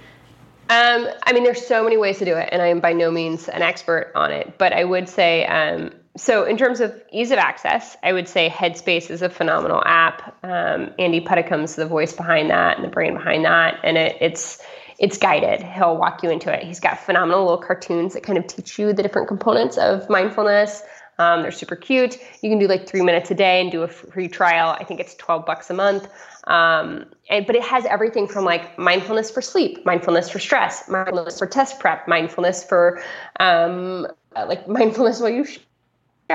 [0.70, 3.10] um, i mean there's so many ways to do it and i am by no
[3.10, 7.32] means an expert on it but i would say um, so in terms of ease
[7.32, 10.36] of access, I would say Headspace is a phenomenal app.
[10.44, 14.62] Um, Andy Puddicombe's the voice behind that and the brain behind that, and it, it's
[14.96, 15.60] it's guided.
[15.60, 16.62] He'll walk you into it.
[16.62, 20.82] He's got phenomenal little cartoons that kind of teach you the different components of mindfulness.
[21.18, 22.18] Um, they're super cute.
[22.42, 24.76] You can do like three minutes a day and do a free trial.
[24.78, 26.08] I think it's 12 bucks a month.
[26.46, 31.38] Um, and, but it has everything from like mindfulness for sleep, mindfulness for stress, mindfulness
[31.38, 33.02] for test prep, mindfulness for
[33.40, 35.46] um, like mindfulness while you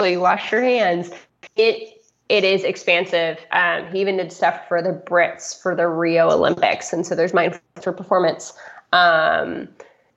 [0.03, 1.09] you wash your hands.
[1.55, 1.95] It
[2.30, 3.39] it is expansive.
[3.51, 7.34] Um, he even did stuff for the Brits for the Rio Olympics, and so there's
[7.34, 8.53] mindfulness for performance.
[8.93, 9.67] Um,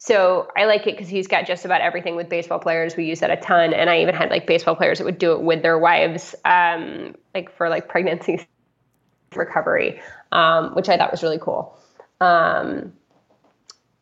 [0.05, 2.97] so I like it because he's got just about everything with baseball players.
[2.97, 5.31] We use that a ton, and I even had like baseball players that would do
[5.31, 8.45] it with their wives, um, like for like pregnancy
[9.37, 11.79] recovery, um, which I thought was really cool.
[12.21, 12.93] Um,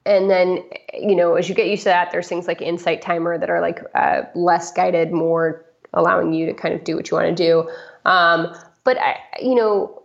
[0.07, 3.37] and then you know as you get used to that there's things like insight timer
[3.37, 7.17] that are like uh, less guided more allowing you to kind of do what you
[7.19, 7.71] want to do
[8.07, 10.03] um, but I, you know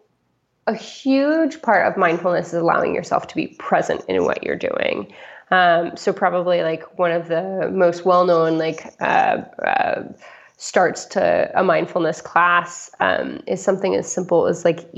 [0.67, 5.13] a huge part of mindfulness is allowing yourself to be present in what you're doing
[5.51, 10.03] um, so probably like one of the most well-known like uh, uh,
[10.57, 14.89] starts to a mindfulness class um, is something as simple as like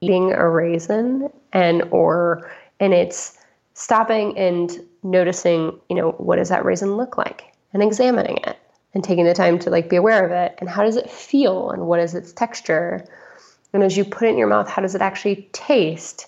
[0.00, 3.38] eating a raisin and or and it's
[3.74, 8.58] stopping and noticing, you know, what does that raisin look like and examining it
[8.94, 11.70] and taking the time to like be aware of it and how does it feel
[11.70, 13.06] and what is its texture.
[13.72, 16.26] And as you put it in your mouth how does it actually taste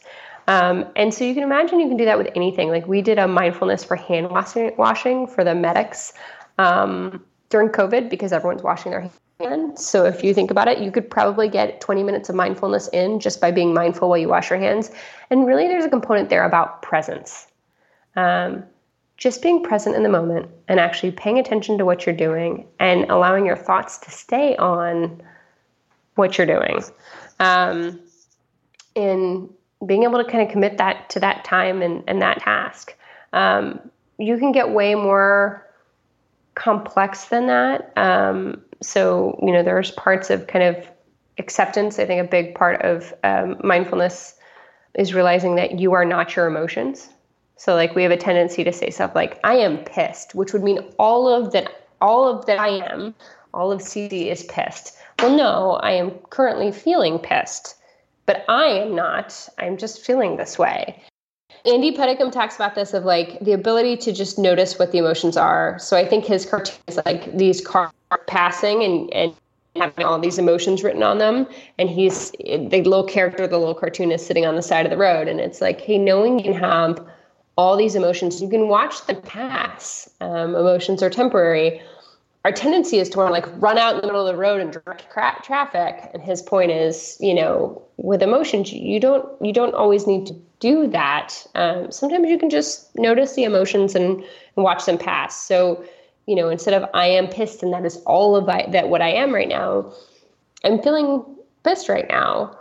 [0.48, 2.70] um, and so you can imagine you can do that with anything.
[2.70, 6.14] Like we did a mindfulness for hand washing, for the medics
[6.56, 10.90] um, during covid because everyone's washing their hands so if you think about it you
[10.90, 14.50] could probably get 20 minutes of mindfulness in just by being mindful while you wash
[14.50, 14.90] your hands.
[15.30, 17.46] And really there's a component there about presence.
[18.16, 18.64] Um,
[19.16, 23.04] just being present in the moment and actually paying attention to what you're doing and
[23.10, 25.22] allowing your thoughts to stay on
[26.14, 26.82] what you're doing.
[27.38, 28.00] Um,
[28.96, 29.50] and
[29.86, 32.96] being able to kind of commit that to that time and, and that task.
[33.32, 33.80] Um,
[34.18, 35.66] you can get way more
[36.54, 37.92] complex than that.
[37.96, 40.88] Um, so, you know, there's parts of kind of
[41.38, 41.98] acceptance.
[41.98, 44.34] I think a big part of um, mindfulness
[44.94, 47.08] is realizing that you are not your emotions.
[47.56, 50.62] So like we have a tendency to say stuff like I am pissed, which would
[50.62, 53.14] mean all of that all of that I am,
[53.52, 54.96] all of Cici is pissed.
[55.18, 57.74] Well, no, I am currently feeling pissed,
[58.28, 59.48] but I am not.
[59.58, 61.02] I'm just feeling this way.
[61.64, 65.38] Andy Puddicombe talks about this of like the ability to just notice what the emotions
[65.38, 65.78] are.
[65.78, 67.90] So I think his cartoon is like these cars
[68.26, 69.34] passing and, and
[69.76, 71.46] having all these emotions written on them.
[71.78, 74.98] And he's the little character, the little cartoon is sitting on the side of the
[74.98, 75.26] road.
[75.26, 77.02] And it's like, hey, knowing you have
[77.56, 78.42] all these emotions.
[78.42, 80.08] You can watch them pass.
[80.20, 81.80] Um, emotions are temporary.
[82.44, 84.60] Our tendency is to want to like run out in the middle of the road
[84.60, 86.10] and direct cra- traffic.
[86.12, 90.34] And his point is, you know, with emotions, you don't you don't always need to
[90.60, 91.46] do that.
[91.54, 94.16] Um, sometimes you can just notice the emotions and,
[94.56, 95.36] and watch them pass.
[95.36, 95.84] So,
[96.26, 99.02] you know, instead of I am pissed and that is all of I, that what
[99.02, 99.92] I am right now,
[100.64, 101.24] I'm feeling
[101.64, 102.56] pissed right now,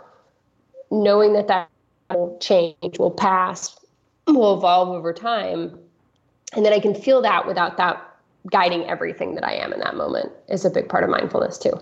[0.90, 1.70] knowing that that
[2.10, 3.78] will change, will pass,
[4.26, 5.78] will evolve over time
[6.54, 8.02] and that I can feel that without that
[8.50, 11.72] guiding everything that I am in that moment is a big part of mindfulness too.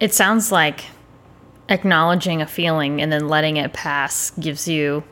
[0.00, 0.84] It sounds like
[1.68, 5.04] acknowledging a feeling and then letting it pass gives you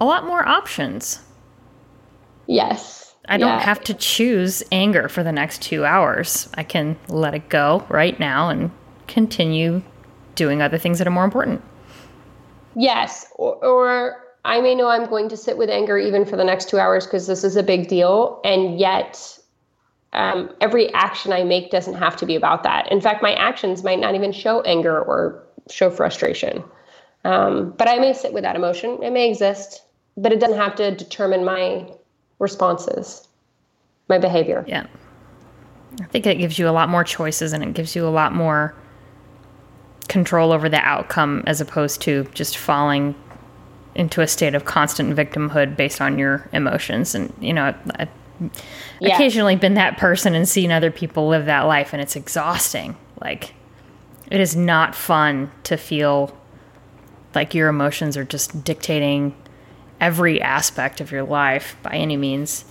[0.00, 1.20] a lot more options.
[2.46, 3.14] Yes.
[3.28, 3.60] I don't yeah.
[3.60, 6.48] have to choose anger for the next two hours.
[6.54, 8.70] I can let it go right now and
[9.06, 9.82] continue
[10.34, 11.62] doing other things that are more important.
[12.74, 13.26] Yes.
[13.36, 16.70] Or, or I may know I'm going to sit with anger even for the next
[16.70, 18.40] two hours because this is a big deal.
[18.44, 19.38] And yet,
[20.14, 22.90] um, every action I make doesn't have to be about that.
[22.90, 26.62] In fact, my actions might not even show anger or show frustration.
[27.24, 29.02] Um, but I may sit with that emotion.
[29.02, 29.82] It may exist,
[30.16, 31.86] but it doesn't have to determine my
[32.38, 33.26] responses,
[34.08, 34.64] my behavior.
[34.66, 34.86] Yeah.
[36.00, 38.34] I think it gives you a lot more choices and it gives you a lot
[38.34, 38.74] more
[40.08, 43.14] control over the outcome as opposed to just falling
[43.94, 47.14] into a state of constant victimhood based on your emotions.
[47.14, 48.08] And, you know, I've
[49.00, 49.14] yeah.
[49.14, 52.96] occasionally been that person and seen other people live that life, and it's exhausting.
[53.20, 53.54] Like,
[54.30, 56.36] it is not fun to feel
[57.34, 59.34] like your emotions are just dictating
[60.00, 62.64] every aspect of your life by any means.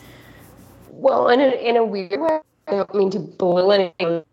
[0.89, 4.23] Well, in a, in a weird way, I don't mean to belittle anything.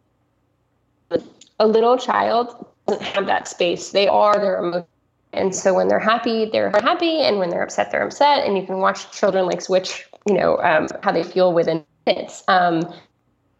[1.60, 3.90] A little child doesn't have that space.
[3.90, 4.88] They are their emotions
[5.34, 8.46] and so when they're happy, they're happy, and when they're upset, they're upset.
[8.46, 12.44] And you can watch children like switch, you know, um, how they feel within minutes.
[12.48, 12.92] Um,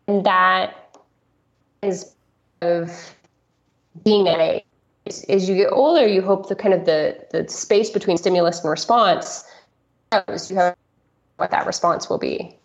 [0.06, 0.96] and that
[1.82, 2.14] is
[2.62, 3.14] of
[4.02, 4.64] being at age.
[5.06, 8.60] As, as you get older, you hope the kind of the the space between stimulus
[8.60, 9.44] and response
[10.48, 10.76] you have
[11.36, 12.56] what that response will be.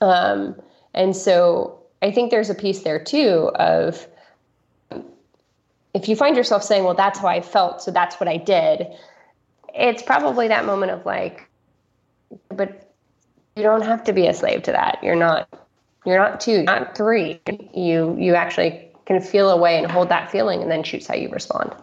[0.00, 0.60] Um,
[0.94, 4.06] and so I think there's a piece there too of
[5.92, 8.86] if you find yourself saying, well, that's how I felt, so that's what I did,
[9.74, 11.48] it's probably that moment of like,
[12.48, 12.92] but
[13.56, 14.98] you don't have to be a slave to that.
[15.02, 15.48] You're not
[16.06, 17.40] you're not two, you're not three.
[17.74, 21.16] You you actually can feel a way and hold that feeling and then choose how
[21.16, 21.74] you respond.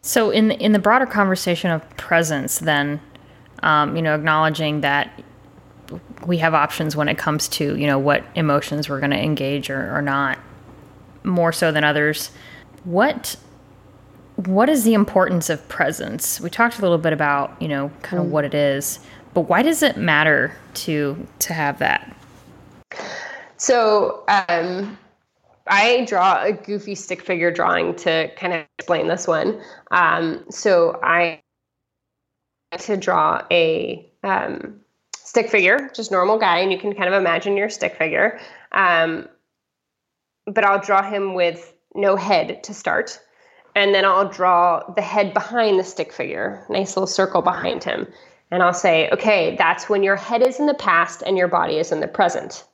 [0.00, 2.98] So in the, in the broader conversation of presence, then,
[3.62, 5.22] um, you know, acknowledging that
[6.26, 9.68] we have options when it comes to you know what emotions we're going to engage
[9.68, 10.38] or, or not,
[11.24, 12.30] more so than others.
[12.84, 13.36] What
[14.36, 16.40] what is the importance of presence?
[16.40, 18.30] We talked a little bit about you know kind of mm.
[18.30, 18.98] what it is,
[19.34, 22.16] but why does it matter to to have that?
[23.58, 24.96] So um,
[25.66, 29.60] I draw a goofy stick figure drawing to kind of explain this one.
[29.90, 31.40] Um, so I
[32.78, 34.80] to draw a um,
[35.16, 38.38] stick figure, just normal guy, and you can kind of imagine your stick figure.
[38.72, 39.28] Um,
[40.46, 43.20] but I'll draw him with no head to start.
[43.74, 48.06] And then I'll draw the head behind the stick figure, nice little circle behind him.
[48.50, 51.78] And I'll say, okay, that's when your head is in the past and your body
[51.78, 52.64] is in the present.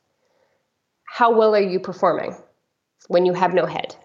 [1.05, 2.35] How well are you performing?
[3.07, 3.95] When you have no head.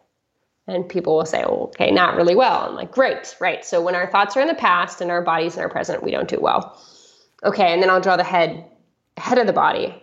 [0.68, 2.68] And people will say, oh, okay, not really well.
[2.68, 3.64] I'm like, great, right.
[3.64, 6.10] So when our thoughts are in the past and our bodies in our present, we
[6.10, 6.80] don't do well.
[7.44, 8.64] Okay, and then I'll draw the head,
[9.16, 10.02] head of the body.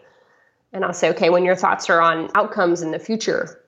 [0.71, 3.61] And I'll say, okay, when your thoughts are on outcomes in the future,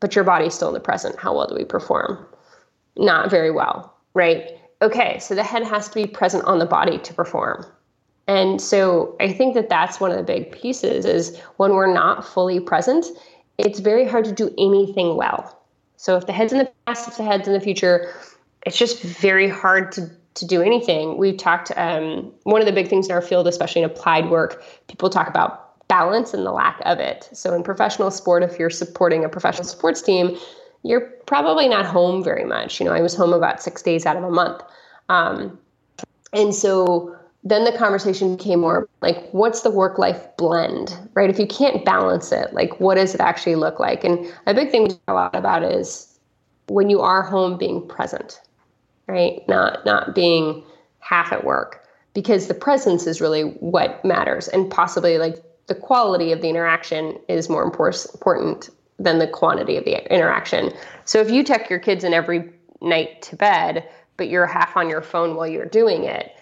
[0.00, 2.26] but your body's still in the present, how well do we perform?
[2.96, 4.52] Not very well, right?
[4.82, 7.66] Okay, so the head has to be present on the body to perform.
[8.28, 12.26] And so I think that that's one of the big pieces is when we're not
[12.26, 13.06] fully present,
[13.58, 15.58] it's very hard to do anything well.
[15.96, 18.12] So if the head's in the past, if the head's in the future,
[18.64, 21.16] it's just very hard to to do anything.
[21.16, 24.62] We've talked um, one of the big things in our field, especially in applied work,
[24.86, 27.28] people talk about balance and the lack of it.
[27.32, 30.36] So in professional sport, if you're supporting a professional sports team,
[30.82, 32.80] you're probably not home very much.
[32.80, 34.62] You know, I was home about six days out of a month,
[35.08, 35.58] um,
[36.32, 37.15] and so
[37.48, 41.30] then the conversation became more like what's the work life blend right?
[41.30, 44.04] If you can't balance it like what does it actually look like?
[44.04, 46.18] And a big thing we talk a lot about is
[46.68, 48.40] when you are home being present
[49.06, 49.40] right?
[49.48, 50.64] Not not being
[50.98, 54.48] half at work because the presence is really what matters.
[54.48, 55.36] And possibly like
[55.68, 60.72] the quality of the interaction is more important than the quantity of the interaction.
[61.04, 64.88] So if you tuck your kids in every night to bed but you're half on
[64.88, 66.32] your phone while you're doing it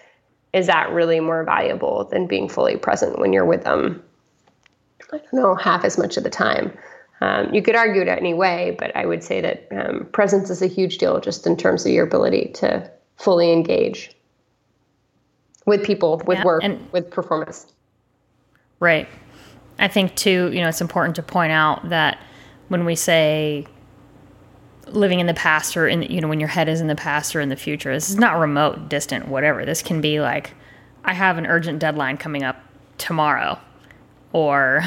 [0.55, 4.01] is that really more valuable than being fully present when you're with them?
[5.11, 6.75] I don't know, half as much of the time.
[7.19, 10.61] Um, you could argue it any way, but I would say that um, presence is
[10.61, 14.15] a huge deal just in terms of your ability to fully engage
[15.65, 17.67] with people, with yeah, work, and, with performance.
[18.79, 19.09] Right.
[19.77, 22.17] I think, too, you know, it's important to point out that
[22.69, 23.67] when we say
[24.87, 27.35] living in the past or in you know when your head is in the past
[27.35, 29.65] or in the future this is not remote distant whatever.
[29.65, 30.53] This can be like
[31.03, 32.57] i have an urgent deadline coming up
[32.97, 33.59] tomorrow
[34.33, 34.83] or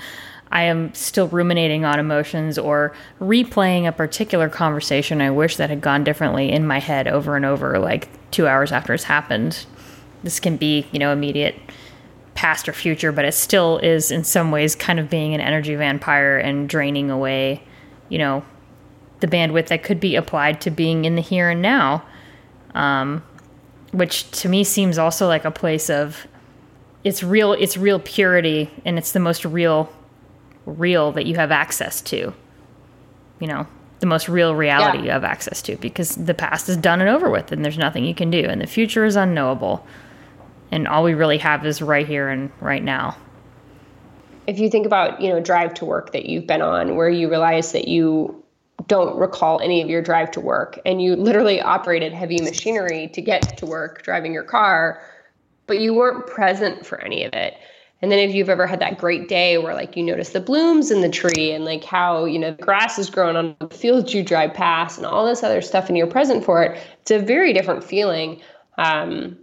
[0.52, 5.80] i am still ruminating on emotions or replaying a particular conversation i wish that had
[5.80, 9.64] gone differently in my head over and over like 2 hours after it's happened.
[10.22, 11.54] This can be you know immediate
[12.34, 15.74] past or future but it still is in some ways kind of being an energy
[15.74, 17.60] vampire and draining away
[18.08, 18.44] you know
[19.20, 22.04] the bandwidth that could be applied to being in the here and now,
[22.74, 23.22] um,
[23.92, 26.26] which to me seems also like a place of
[27.04, 29.90] it's real it's real purity and it's the most real
[30.66, 32.34] real that you have access to
[33.40, 33.66] you know
[34.00, 35.04] the most real reality yeah.
[35.04, 38.04] you have access to because the past is done and over with and there's nothing
[38.04, 39.86] you can do and the future is unknowable
[40.70, 43.16] and all we really have is right here and right now
[44.46, 47.30] if you think about you know drive to work that you've been on where you
[47.30, 48.37] realize that you
[48.88, 50.80] don't recall any of your drive to work.
[50.84, 55.00] And you literally operated heavy machinery to get to work driving your car
[55.68, 57.54] but you weren't present for any of it.
[58.00, 60.90] And then if you've ever had that great day where like you notice the blooms
[60.90, 64.14] in the tree and like how you know the grass is growing on the fields
[64.14, 67.18] you drive past and all this other stuff and you're present for it it's a
[67.20, 68.40] very different feeling.
[68.78, 69.36] Um,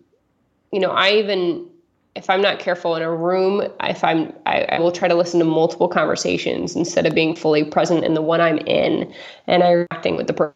[0.72, 1.70] you know i even
[2.16, 5.40] if I'm not careful in a room, if I'm, I, I, will try to listen
[5.40, 9.14] to multiple conversations instead of being fully present in the one I'm in
[9.48, 10.54] and I'm interacting with the person.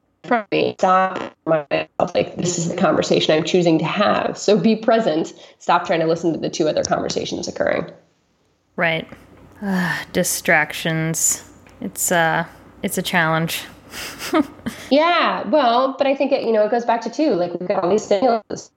[0.80, 4.38] Stop myself, like this is the conversation I'm choosing to have.
[4.38, 5.34] So be present.
[5.60, 7.92] Stop trying to listen to the two other conversations occurring.
[8.76, 9.08] Right.
[9.62, 11.44] Uh, distractions.
[11.82, 12.46] it's uh
[12.84, 13.64] it's a challenge.
[14.90, 17.68] yeah, well, but I think it you know it goes back to two like we've
[17.68, 18.72] got all these stimulus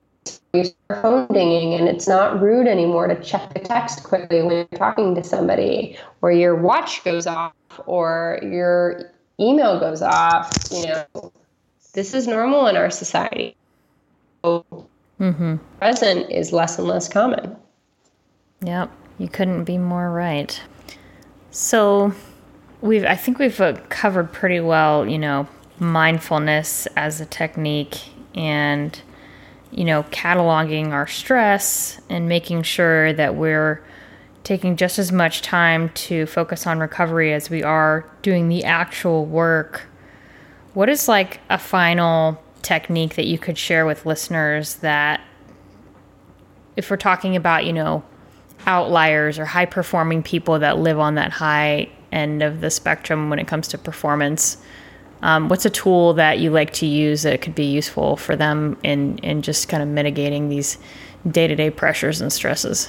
[0.53, 4.79] your phone dinging and it's not rude anymore to check the text quickly when you're
[4.79, 7.53] talking to somebody or your watch goes off
[7.85, 11.31] or your email goes off you know.
[11.93, 13.55] This is normal in our society.
[14.43, 14.65] So
[15.19, 15.57] mm-hmm.
[15.77, 17.55] present is less and less common.
[18.63, 20.61] Yep you couldn't be more right.
[21.51, 22.13] So
[22.81, 25.47] we've i think we've uh, covered pretty well you know
[25.79, 29.01] mindfulness as a technique and
[29.73, 33.83] you know, cataloging our stress and making sure that we're
[34.43, 39.25] taking just as much time to focus on recovery as we are doing the actual
[39.25, 39.87] work.
[40.73, 45.21] What is like a final technique that you could share with listeners that
[46.75, 48.03] if we're talking about, you know,
[48.65, 53.39] outliers or high performing people that live on that high end of the spectrum when
[53.39, 54.57] it comes to performance,
[55.23, 58.77] um, what's a tool that you like to use that could be useful for them
[58.83, 60.77] in, in just kind of mitigating these
[61.31, 62.87] day to day pressures and stresses?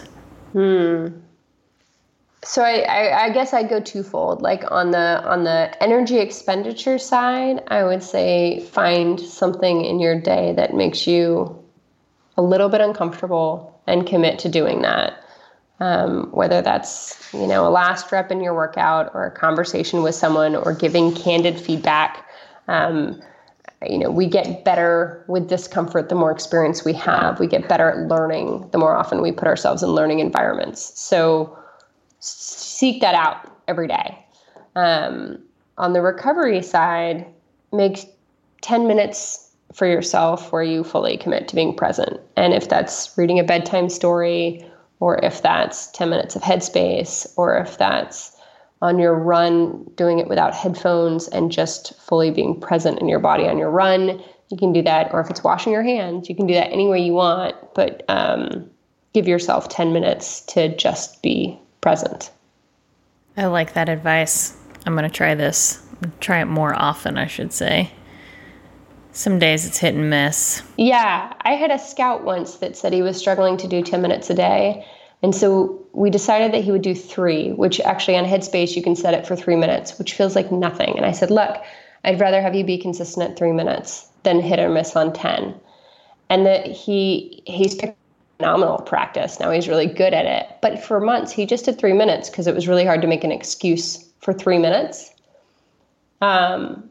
[0.53, 1.09] Hmm.
[2.43, 4.43] So I, I, I, guess I go twofold.
[4.43, 10.21] Like on the on the energy expenditure side, I would say find something in your
[10.21, 11.59] day that makes you
[12.37, 15.25] a little bit uncomfortable and commit to doing that
[15.81, 20.15] um, whether that's you know a last rep in your workout or a conversation with
[20.15, 22.24] someone or giving candid feedback
[22.69, 23.21] um,
[23.89, 27.41] you know we get better with discomfort the more experience we have.
[27.41, 30.99] We get better at learning the more often we put ourselves in learning environments.
[30.99, 31.59] So
[32.21, 34.19] seek that out every day.
[34.77, 35.39] Um,
[35.79, 37.27] on the recovery side
[37.73, 37.99] make
[38.63, 42.21] 10 minutes for yourself where you fully commit to being present.
[42.37, 44.65] And if that's reading a bedtime story
[45.01, 48.34] or if that's 10 minutes of headspace, or if that's
[48.83, 53.45] on your run, doing it without headphones and just fully being present in your body
[53.45, 55.13] on your run, you can do that.
[55.13, 58.05] Or if it's washing your hands, you can do that any way you want, but
[58.09, 58.69] um,
[59.13, 62.31] give yourself 10 minutes to just be present.
[63.37, 64.57] I like that advice.
[64.87, 65.83] I'm going to try this.
[66.21, 67.91] Try it more often, I should say.
[69.13, 70.63] Some days it's hit and miss.
[70.77, 74.29] Yeah, I had a scout once that said he was struggling to do 10 minutes
[74.29, 74.85] a day.
[75.23, 78.97] And so we decided that he would do three, which actually on Headspace you can
[78.97, 80.97] set it for three minutes, which feels like nothing.
[80.97, 81.63] And I said, look,
[82.05, 85.55] I'd rather have you be consistent at three minutes than hit or miss on 10.
[86.31, 87.97] And that he he's picked
[88.39, 89.39] phenomenal practice.
[89.39, 90.49] Now he's really good at it.
[90.61, 93.25] But for months he just did three minutes because it was really hard to make
[93.25, 95.13] an excuse for three minutes.
[96.21, 96.91] Um,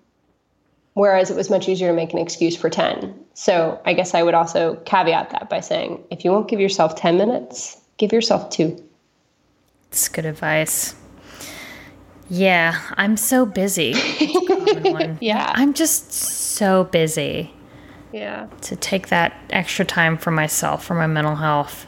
[0.94, 3.14] Whereas it was much easier to make an excuse for 10.
[3.34, 6.96] So I guess I would also caveat that by saying if you won't give yourself
[6.96, 8.84] 10 minutes, give yourself two.
[9.90, 10.96] It's good advice.
[12.30, 13.94] Yeah, I'm so busy.
[15.20, 15.52] yeah.
[15.54, 17.54] I'm just so busy.
[18.12, 18.48] Yeah.
[18.62, 21.86] To take that extra time for myself, for my mental health.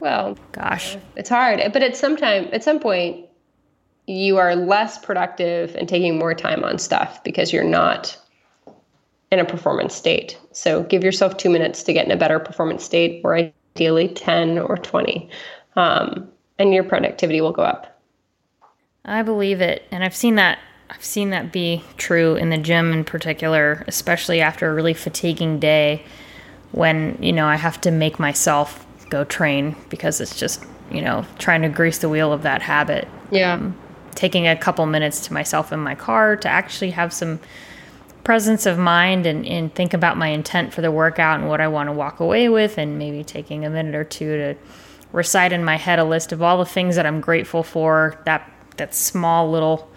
[0.00, 0.96] Well, gosh.
[1.16, 1.60] It's hard.
[1.72, 3.26] But at some time, at some point,
[4.06, 8.18] you are less productive and taking more time on stuff because you're not
[9.30, 10.38] in a performance state.
[10.52, 14.58] So give yourself two minutes to get in a better performance state, or ideally 10
[14.58, 15.28] or 20,
[15.76, 16.28] um,
[16.58, 17.98] and your productivity will go up.
[19.06, 20.58] I believe it, and I've seen that.
[20.90, 25.60] I've seen that be true in the gym in particular, especially after a really fatiguing
[25.60, 26.04] day
[26.72, 31.24] when, you know, I have to make myself go train because it's just, you know,
[31.38, 33.06] trying to grease the wheel of that habit.
[33.30, 33.54] Yeah.
[33.54, 33.78] Um,
[34.16, 37.38] taking a couple minutes to myself in my car to actually have some
[38.24, 41.68] presence of mind and, and think about my intent for the workout and what I
[41.68, 44.54] want to walk away with, and maybe taking a minute or two to
[45.12, 48.20] recite in my head a list of all the things that I'm grateful for.
[48.24, 49.90] That that small little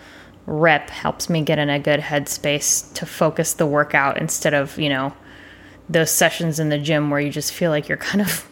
[0.45, 4.89] rep helps me get in a good headspace to focus the workout instead of you
[4.89, 5.13] know
[5.89, 8.47] those sessions in the gym where you just feel like you're kind of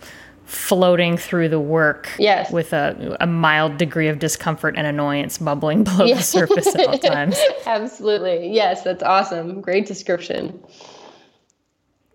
[0.52, 2.52] floating through the work yes.
[2.52, 6.98] with a, a mild degree of discomfort and annoyance bubbling below the surface at all
[7.00, 7.40] times.
[7.66, 8.50] Absolutely.
[8.50, 9.62] Yes, that's awesome.
[9.62, 10.62] Great description.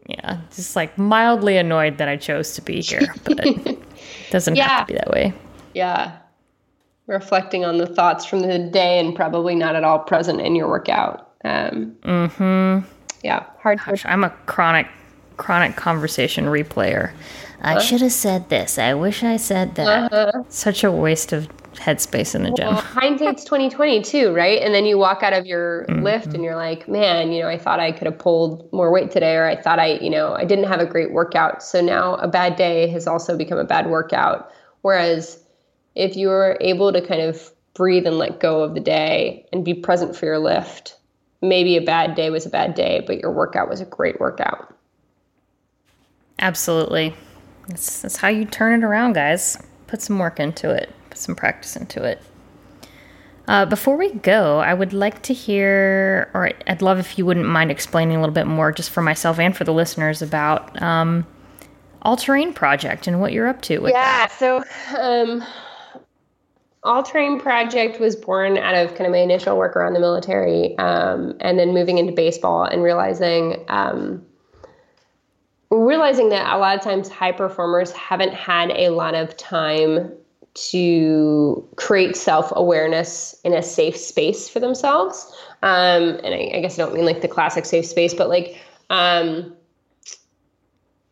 [0.06, 3.82] Yeah, just like mildly annoyed that I chose to be here, but it
[4.30, 4.68] doesn't yeah.
[4.68, 5.32] have to be that way.
[5.74, 6.18] Yeah.
[7.06, 10.68] Reflecting on the thoughts from the day and probably not at all present in your
[10.68, 11.32] workout.
[11.44, 12.86] Um, mm-hmm.
[13.24, 13.80] Yeah, hard.
[13.84, 14.86] Gosh, I'm a chronic,
[15.36, 17.12] chronic conversation replayer.
[17.62, 18.78] I should have said this.
[18.78, 20.12] I wish I said that.
[20.12, 20.44] Uh-huh.
[20.48, 22.68] Such a waste of headspace in the gym.
[22.68, 24.62] Well, hindsight's twenty twenty too, right?
[24.62, 26.02] And then you walk out of your mm-hmm.
[26.02, 29.10] lift and you're like, man, you know, I thought I could have pulled more weight
[29.10, 31.62] today, or I thought I, you know, I didn't have a great workout.
[31.62, 34.50] So now a bad day has also become a bad workout.
[34.82, 35.42] Whereas
[35.94, 39.74] if you're able to kind of breathe and let go of the day and be
[39.74, 40.96] present for your lift.
[41.42, 44.74] Maybe a bad day was a bad day, but your workout was a great workout.
[46.38, 47.14] Absolutely.
[47.68, 49.58] That's, that's how you turn it around, guys.
[49.86, 52.20] Put some work into it, put some practice into it.
[53.48, 57.46] Uh, before we go, I would like to hear, or I'd love if you wouldn't
[57.46, 61.24] mind explaining a little bit more, just for myself and for the listeners, about um,
[62.02, 64.32] All Terrain Project and what you're up to with yeah, that.
[64.32, 64.64] so
[64.98, 65.44] um,
[66.82, 70.76] All Terrain Project was born out of kind of my initial work around the military
[70.78, 74.26] um, and then moving into baseball and realizing um,
[75.70, 80.12] realizing that a lot of times high performers haven't had a lot of time
[80.54, 85.34] to create self awareness in a safe space for themselves.
[85.62, 88.58] Um, and I, I, guess I don't mean like the classic safe space, but like
[88.88, 89.54] um,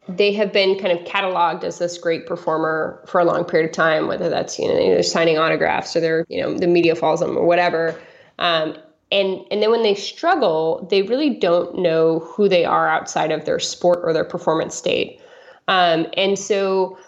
[0.09, 3.75] they have been kind of cataloged as this great performer for a long period of
[3.75, 7.21] time, whether that's you know they're signing autographs or they're you know the media follows
[7.21, 7.99] them or whatever.
[8.39, 8.77] Um,
[9.15, 13.45] and and then when they struggle, they really don't know who they are outside of
[13.45, 15.21] their sport or their performance state.
[15.69, 16.99] Um, and so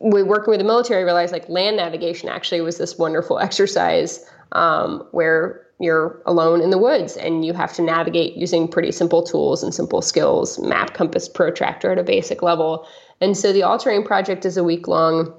[0.00, 5.06] we working with the military realized like land navigation actually was this wonderful exercise um,
[5.12, 9.62] where you're alone in the woods and you have to navigate using pretty simple tools
[9.62, 12.86] and simple skills map compass protractor at a basic level
[13.20, 15.32] and so the all terrain project is a week long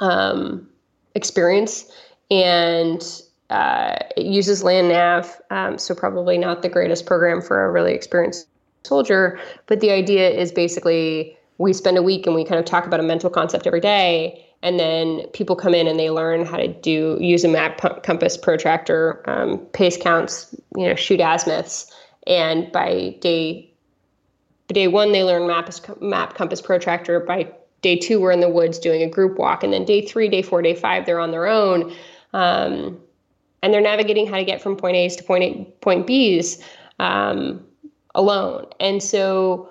[0.00, 0.66] um,
[1.14, 1.90] experience
[2.30, 3.21] and
[3.52, 7.92] uh, it uses land nav um, so probably not the greatest program for a really
[7.92, 8.48] experienced
[8.82, 12.86] soldier but the idea is basically we spend a week and we kind of talk
[12.86, 16.56] about a mental concept every day and then people come in and they learn how
[16.56, 21.92] to do use a map compass protractor um, pace counts you know shoot azimuths
[22.26, 23.68] and by day
[24.68, 27.46] day one they learn map, map compass protractor by
[27.82, 30.40] day two we're in the woods doing a group walk and then day three day
[30.40, 31.92] four day five they're on their own
[32.32, 32.98] um,
[33.62, 36.62] and they're navigating how to get from point a's to point a, point b's
[36.98, 37.64] um,
[38.14, 39.68] alone and so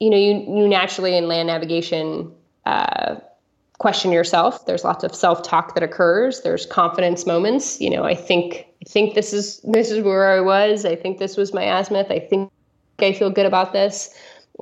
[0.00, 2.32] you know, you, you naturally in land navigation
[2.64, 3.16] uh,
[3.78, 4.66] question yourself.
[4.66, 6.40] There's lots of self talk that occurs.
[6.40, 7.80] There's confidence moments.
[7.80, 10.84] You know, I think I think this is this is where I was.
[10.84, 12.10] I think this was my azimuth.
[12.10, 12.50] I think
[12.98, 14.12] I feel good about this.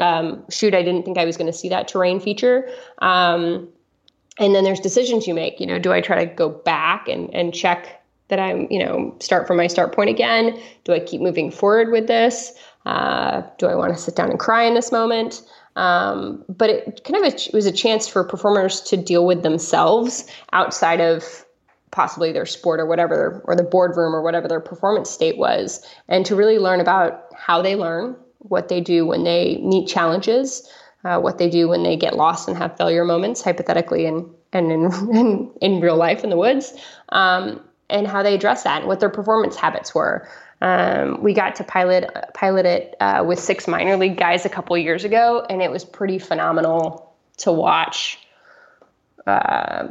[0.00, 2.68] Um, shoot, I didn't think I was going to see that terrain feature.
[2.98, 3.68] Um,
[4.38, 5.59] and then there's decisions you make.
[5.59, 9.14] You know, do I try to go back and and check that I'm, you know,
[9.20, 10.59] start from my start point again?
[10.85, 12.53] Do I keep moving forward with this?
[12.87, 15.43] Uh, do I want to sit down and cry in this moment?
[15.76, 20.26] Um, but it kind of a, was a chance for performers to deal with themselves
[20.53, 21.45] outside of
[21.91, 26.26] possibly their sport or whatever, or the boardroom or whatever their performance state was, and
[26.26, 30.68] to really learn about how they learn, what they do when they meet challenges,
[31.05, 34.72] uh, what they do when they get lost and have failure moments, hypothetically and and
[34.72, 34.85] in,
[35.16, 36.72] in, in real life in the woods,
[37.11, 37.61] um,
[37.91, 40.28] and how they address that and what their performance habits were.
[40.61, 44.76] Um, we got to pilot pilot it uh, with six minor league guys a couple
[44.76, 48.18] years ago, and it was pretty phenomenal to watch.
[49.26, 49.89] Uh,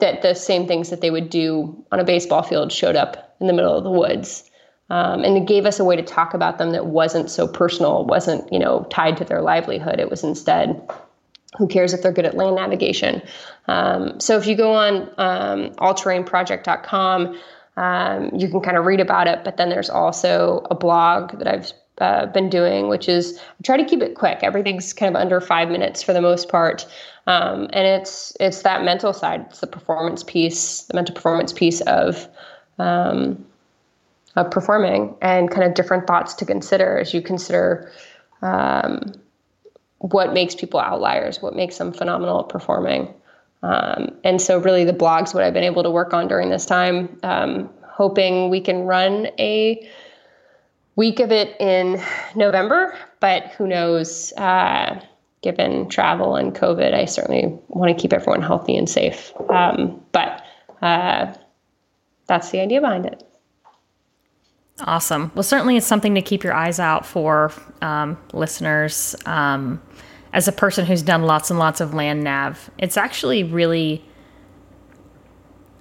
[0.00, 3.46] that the same things that they would do on a baseball field showed up in
[3.46, 4.50] the middle of the woods.
[4.90, 8.04] Um, and it gave us a way to talk about them that wasn't so personal,
[8.04, 9.98] wasn't you know tied to their livelihood.
[9.98, 10.88] It was instead,
[11.56, 13.22] who cares if they're good at land navigation?
[13.68, 17.40] Um, so if you go on um, allterrainproject.com,
[17.76, 19.44] um, you can kind of read about it.
[19.44, 23.76] But then there's also a blog that I've uh, been doing, which is I try
[23.76, 24.40] to keep it quick.
[24.42, 26.86] Everything's kind of under five minutes for the most part,
[27.26, 29.46] um, and it's it's that mental side.
[29.50, 32.28] It's the performance piece, the mental performance piece of
[32.78, 33.44] um,
[34.36, 37.92] of performing, and kind of different thoughts to consider as you consider
[38.42, 39.12] um,
[40.10, 43.12] what makes people outliers, what makes them phenomenal at performing.
[43.62, 46.66] Um, and so, really, the blog's what I've been able to work on during this
[46.66, 47.18] time.
[47.22, 49.88] Um, hoping we can run a
[50.96, 52.02] week of it in
[52.34, 54.32] November, but who knows?
[54.36, 55.00] Uh,
[55.40, 59.30] given travel and COVID, I certainly want to keep everyone healthy and safe.
[59.50, 60.42] Um, but
[60.80, 61.34] uh,
[62.26, 63.22] that's the idea behind it.
[64.80, 65.30] Awesome.
[65.34, 69.14] Well, certainly it's something to keep your eyes out for, um, listeners.
[69.24, 69.80] Um,
[70.32, 74.04] as a person who's done lots and lots of land nav, it's actually really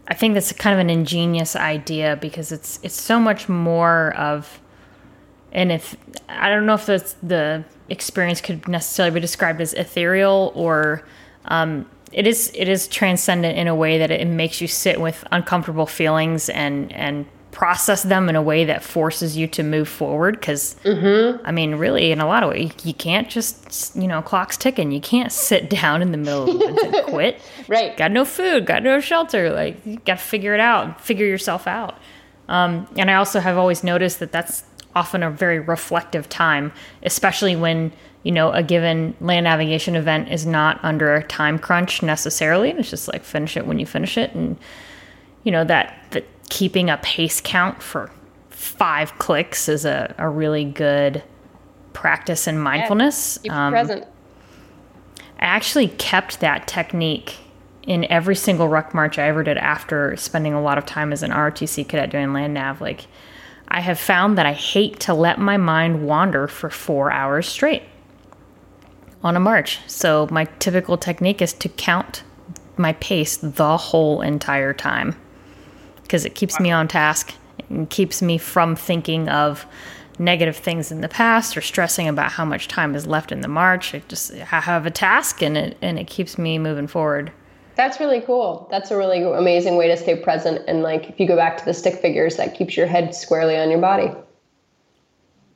[0.08, 4.60] I think that's kind of an ingenious idea because it's it's so much more of
[5.52, 5.96] and if
[6.28, 11.04] I don't know if the the experience could necessarily be described as ethereal or
[11.46, 15.24] um, it is it is transcendent in a way that it makes you sit with
[15.32, 20.40] uncomfortable feelings and and process them in a way that forces you to move forward
[20.40, 21.40] because mm-hmm.
[21.46, 24.92] i mean really in a lot of ways you can't just you know clock's ticking.
[24.92, 27.42] You can't sit down in the middle of the woods and quit.
[27.68, 27.96] Right.
[27.96, 31.68] Got no food got no shelter like you got to figure it out figure yourself
[31.68, 31.98] out.
[32.50, 34.64] Um, and i also have always noticed that that's
[34.96, 36.74] often a very reflective time
[37.04, 37.92] especially when
[38.24, 42.72] you know a given land navigation event is not under a time crunch necessarily.
[42.72, 44.34] It's just like finish it when you finish it.
[44.34, 44.58] And
[45.44, 46.03] you know that
[46.50, 48.10] keeping a pace count for
[48.50, 51.24] five clicks is a, a really good
[51.94, 53.40] practice in mindfulness.
[53.44, 54.06] Yeah, um, present.
[55.40, 57.38] I actually kept that technique
[57.84, 61.22] in every single ruck march I ever did after spending a lot of time as
[61.22, 62.80] an ROTC cadet doing land nav.
[62.80, 63.08] Like,
[63.68, 67.84] I have found that I hate to let my mind wander for four hours straight
[69.22, 69.80] on a march.
[69.88, 72.24] So, my typical technique is to count
[72.78, 75.16] my pace the whole entire time
[76.04, 77.34] because it keeps me on task
[77.70, 79.66] and keeps me from thinking of
[80.20, 83.48] negative things in the past or stressing about how much time is left in the
[83.48, 83.96] march.
[83.96, 87.32] I just I have a task and it and it keeps me moving forward.
[87.76, 88.68] That's really cool.
[88.70, 91.66] That's a really amazing way to stay present and like if you go back to
[91.66, 94.12] the stick figures that keeps your head squarely on your body.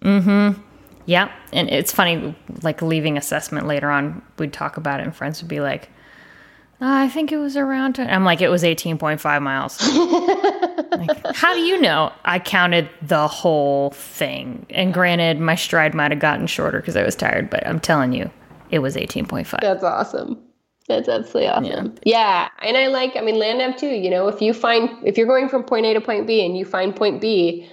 [0.02, 0.60] Mhm.
[1.06, 5.42] Yeah, and it's funny like leaving assessment later on we'd talk about it and friends
[5.42, 5.90] would be like
[6.80, 8.00] I think it was around.
[8.00, 9.82] I'm like, it was 18.5 miles.
[10.92, 12.12] like, how do you know?
[12.24, 14.66] I counted the whole thing.
[14.70, 18.14] And granted, my stride might have gotten shorter because I was tired, but I'm telling
[18.14, 18.30] you,
[18.70, 19.60] it was 18.5.
[19.60, 20.40] That's awesome.
[20.88, 21.96] That's absolutely awesome.
[22.04, 22.50] Yeah.
[22.62, 22.68] yeah.
[22.68, 25.28] And I like, I mean, land nav too, you know, if you find, if you're
[25.28, 27.68] going from point A to point B and you find point B,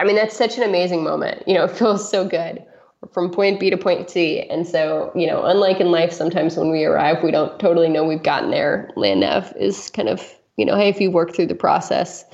[0.00, 1.44] I mean, that's such an amazing moment.
[1.46, 2.64] You know, it feels so good
[3.12, 4.42] from point B to point C.
[4.42, 8.04] And so, you know, unlike in life, sometimes when we arrive, we don't totally know
[8.04, 8.90] we've gotten there.
[8.96, 12.24] Land nav is kind of, you know, hey, if you work through the process,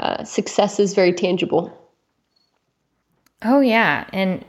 [0.00, 1.78] uh, success is very tangible.
[3.44, 4.44] Oh yeah, and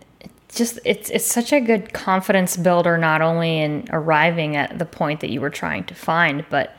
[0.53, 5.19] just it's it's such a good confidence builder, not only in arriving at the point
[5.21, 6.75] that you were trying to find, but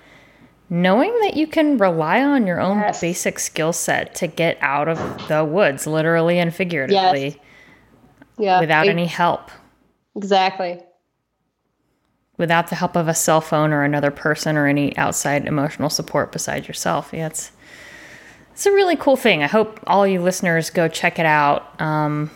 [0.70, 3.00] knowing that you can rely on your own yes.
[3.00, 7.24] basic skill set to get out of the woods, literally and figuratively.
[7.24, 7.36] Yes
[8.38, 9.50] yeah without any help.
[10.16, 10.80] Exactly.
[12.36, 16.32] Without the help of a cell phone or another person or any outside emotional support
[16.32, 17.10] besides yourself.
[17.12, 17.52] Yeah it's
[18.52, 19.42] it's a really cool thing.
[19.42, 21.80] I hope all you listeners go check it out.
[21.80, 22.30] Um,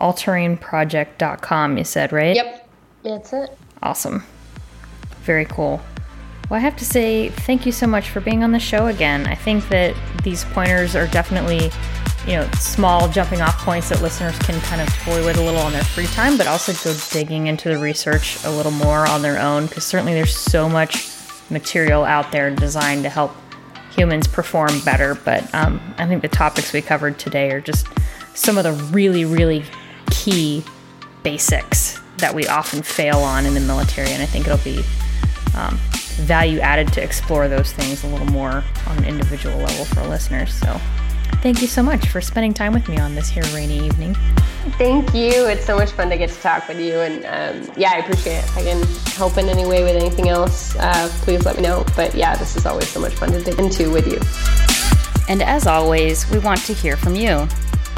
[0.00, 2.34] allterrainproject.com you said right?
[2.34, 2.68] Yep.
[3.02, 3.56] That's it.
[3.82, 4.24] Awesome.
[5.22, 5.80] Very cool.
[6.50, 9.26] Well, I have to say thank you so much for being on the show again.
[9.26, 9.94] I think that
[10.24, 11.70] these pointers are definitely
[12.26, 15.60] you know, small jumping off points that listeners can kind of toy with a little
[15.60, 19.22] on their free time, but also go digging into the research a little more on
[19.22, 21.08] their own because certainly there's so much
[21.50, 23.34] material out there designed to help
[23.90, 25.14] humans perform better.
[25.14, 27.86] But um, I think the topics we covered today are just
[28.34, 29.64] some of the really, really
[30.10, 30.62] key
[31.22, 34.84] basics that we often fail on in the military, and I think it'll be
[35.56, 35.78] um,
[36.16, 40.52] value added to explore those things a little more on an individual level for listeners.
[40.52, 40.78] So.
[41.42, 44.14] Thank you so much for spending time with me on this here rainy evening.
[44.76, 45.46] Thank you.
[45.46, 47.00] It's so much fun to get to talk with you.
[47.00, 48.44] And um, yeah, I appreciate it.
[48.44, 48.82] If I can
[49.14, 51.84] help in any way with anything else, uh, please let me know.
[51.96, 54.20] But yeah, this is always so much fun to dig into with you.
[55.30, 57.48] And as always, we want to hear from you.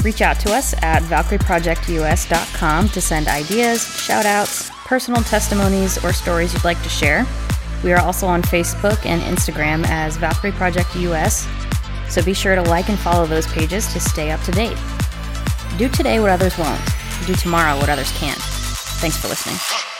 [0.03, 6.53] Reach out to us at ValkyrieProjectUS.com to send ideas, shout outs, personal testimonies, or stories
[6.53, 7.25] you'd like to share.
[7.83, 11.47] We are also on Facebook and Instagram as Valkyrie Project US
[12.13, 14.77] so be sure to like and follow those pages to stay up to date.
[15.79, 16.79] Do today what others won't.
[17.25, 18.39] Do tomorrow what others can't.
[19.01, 19.92] Thanks for listening.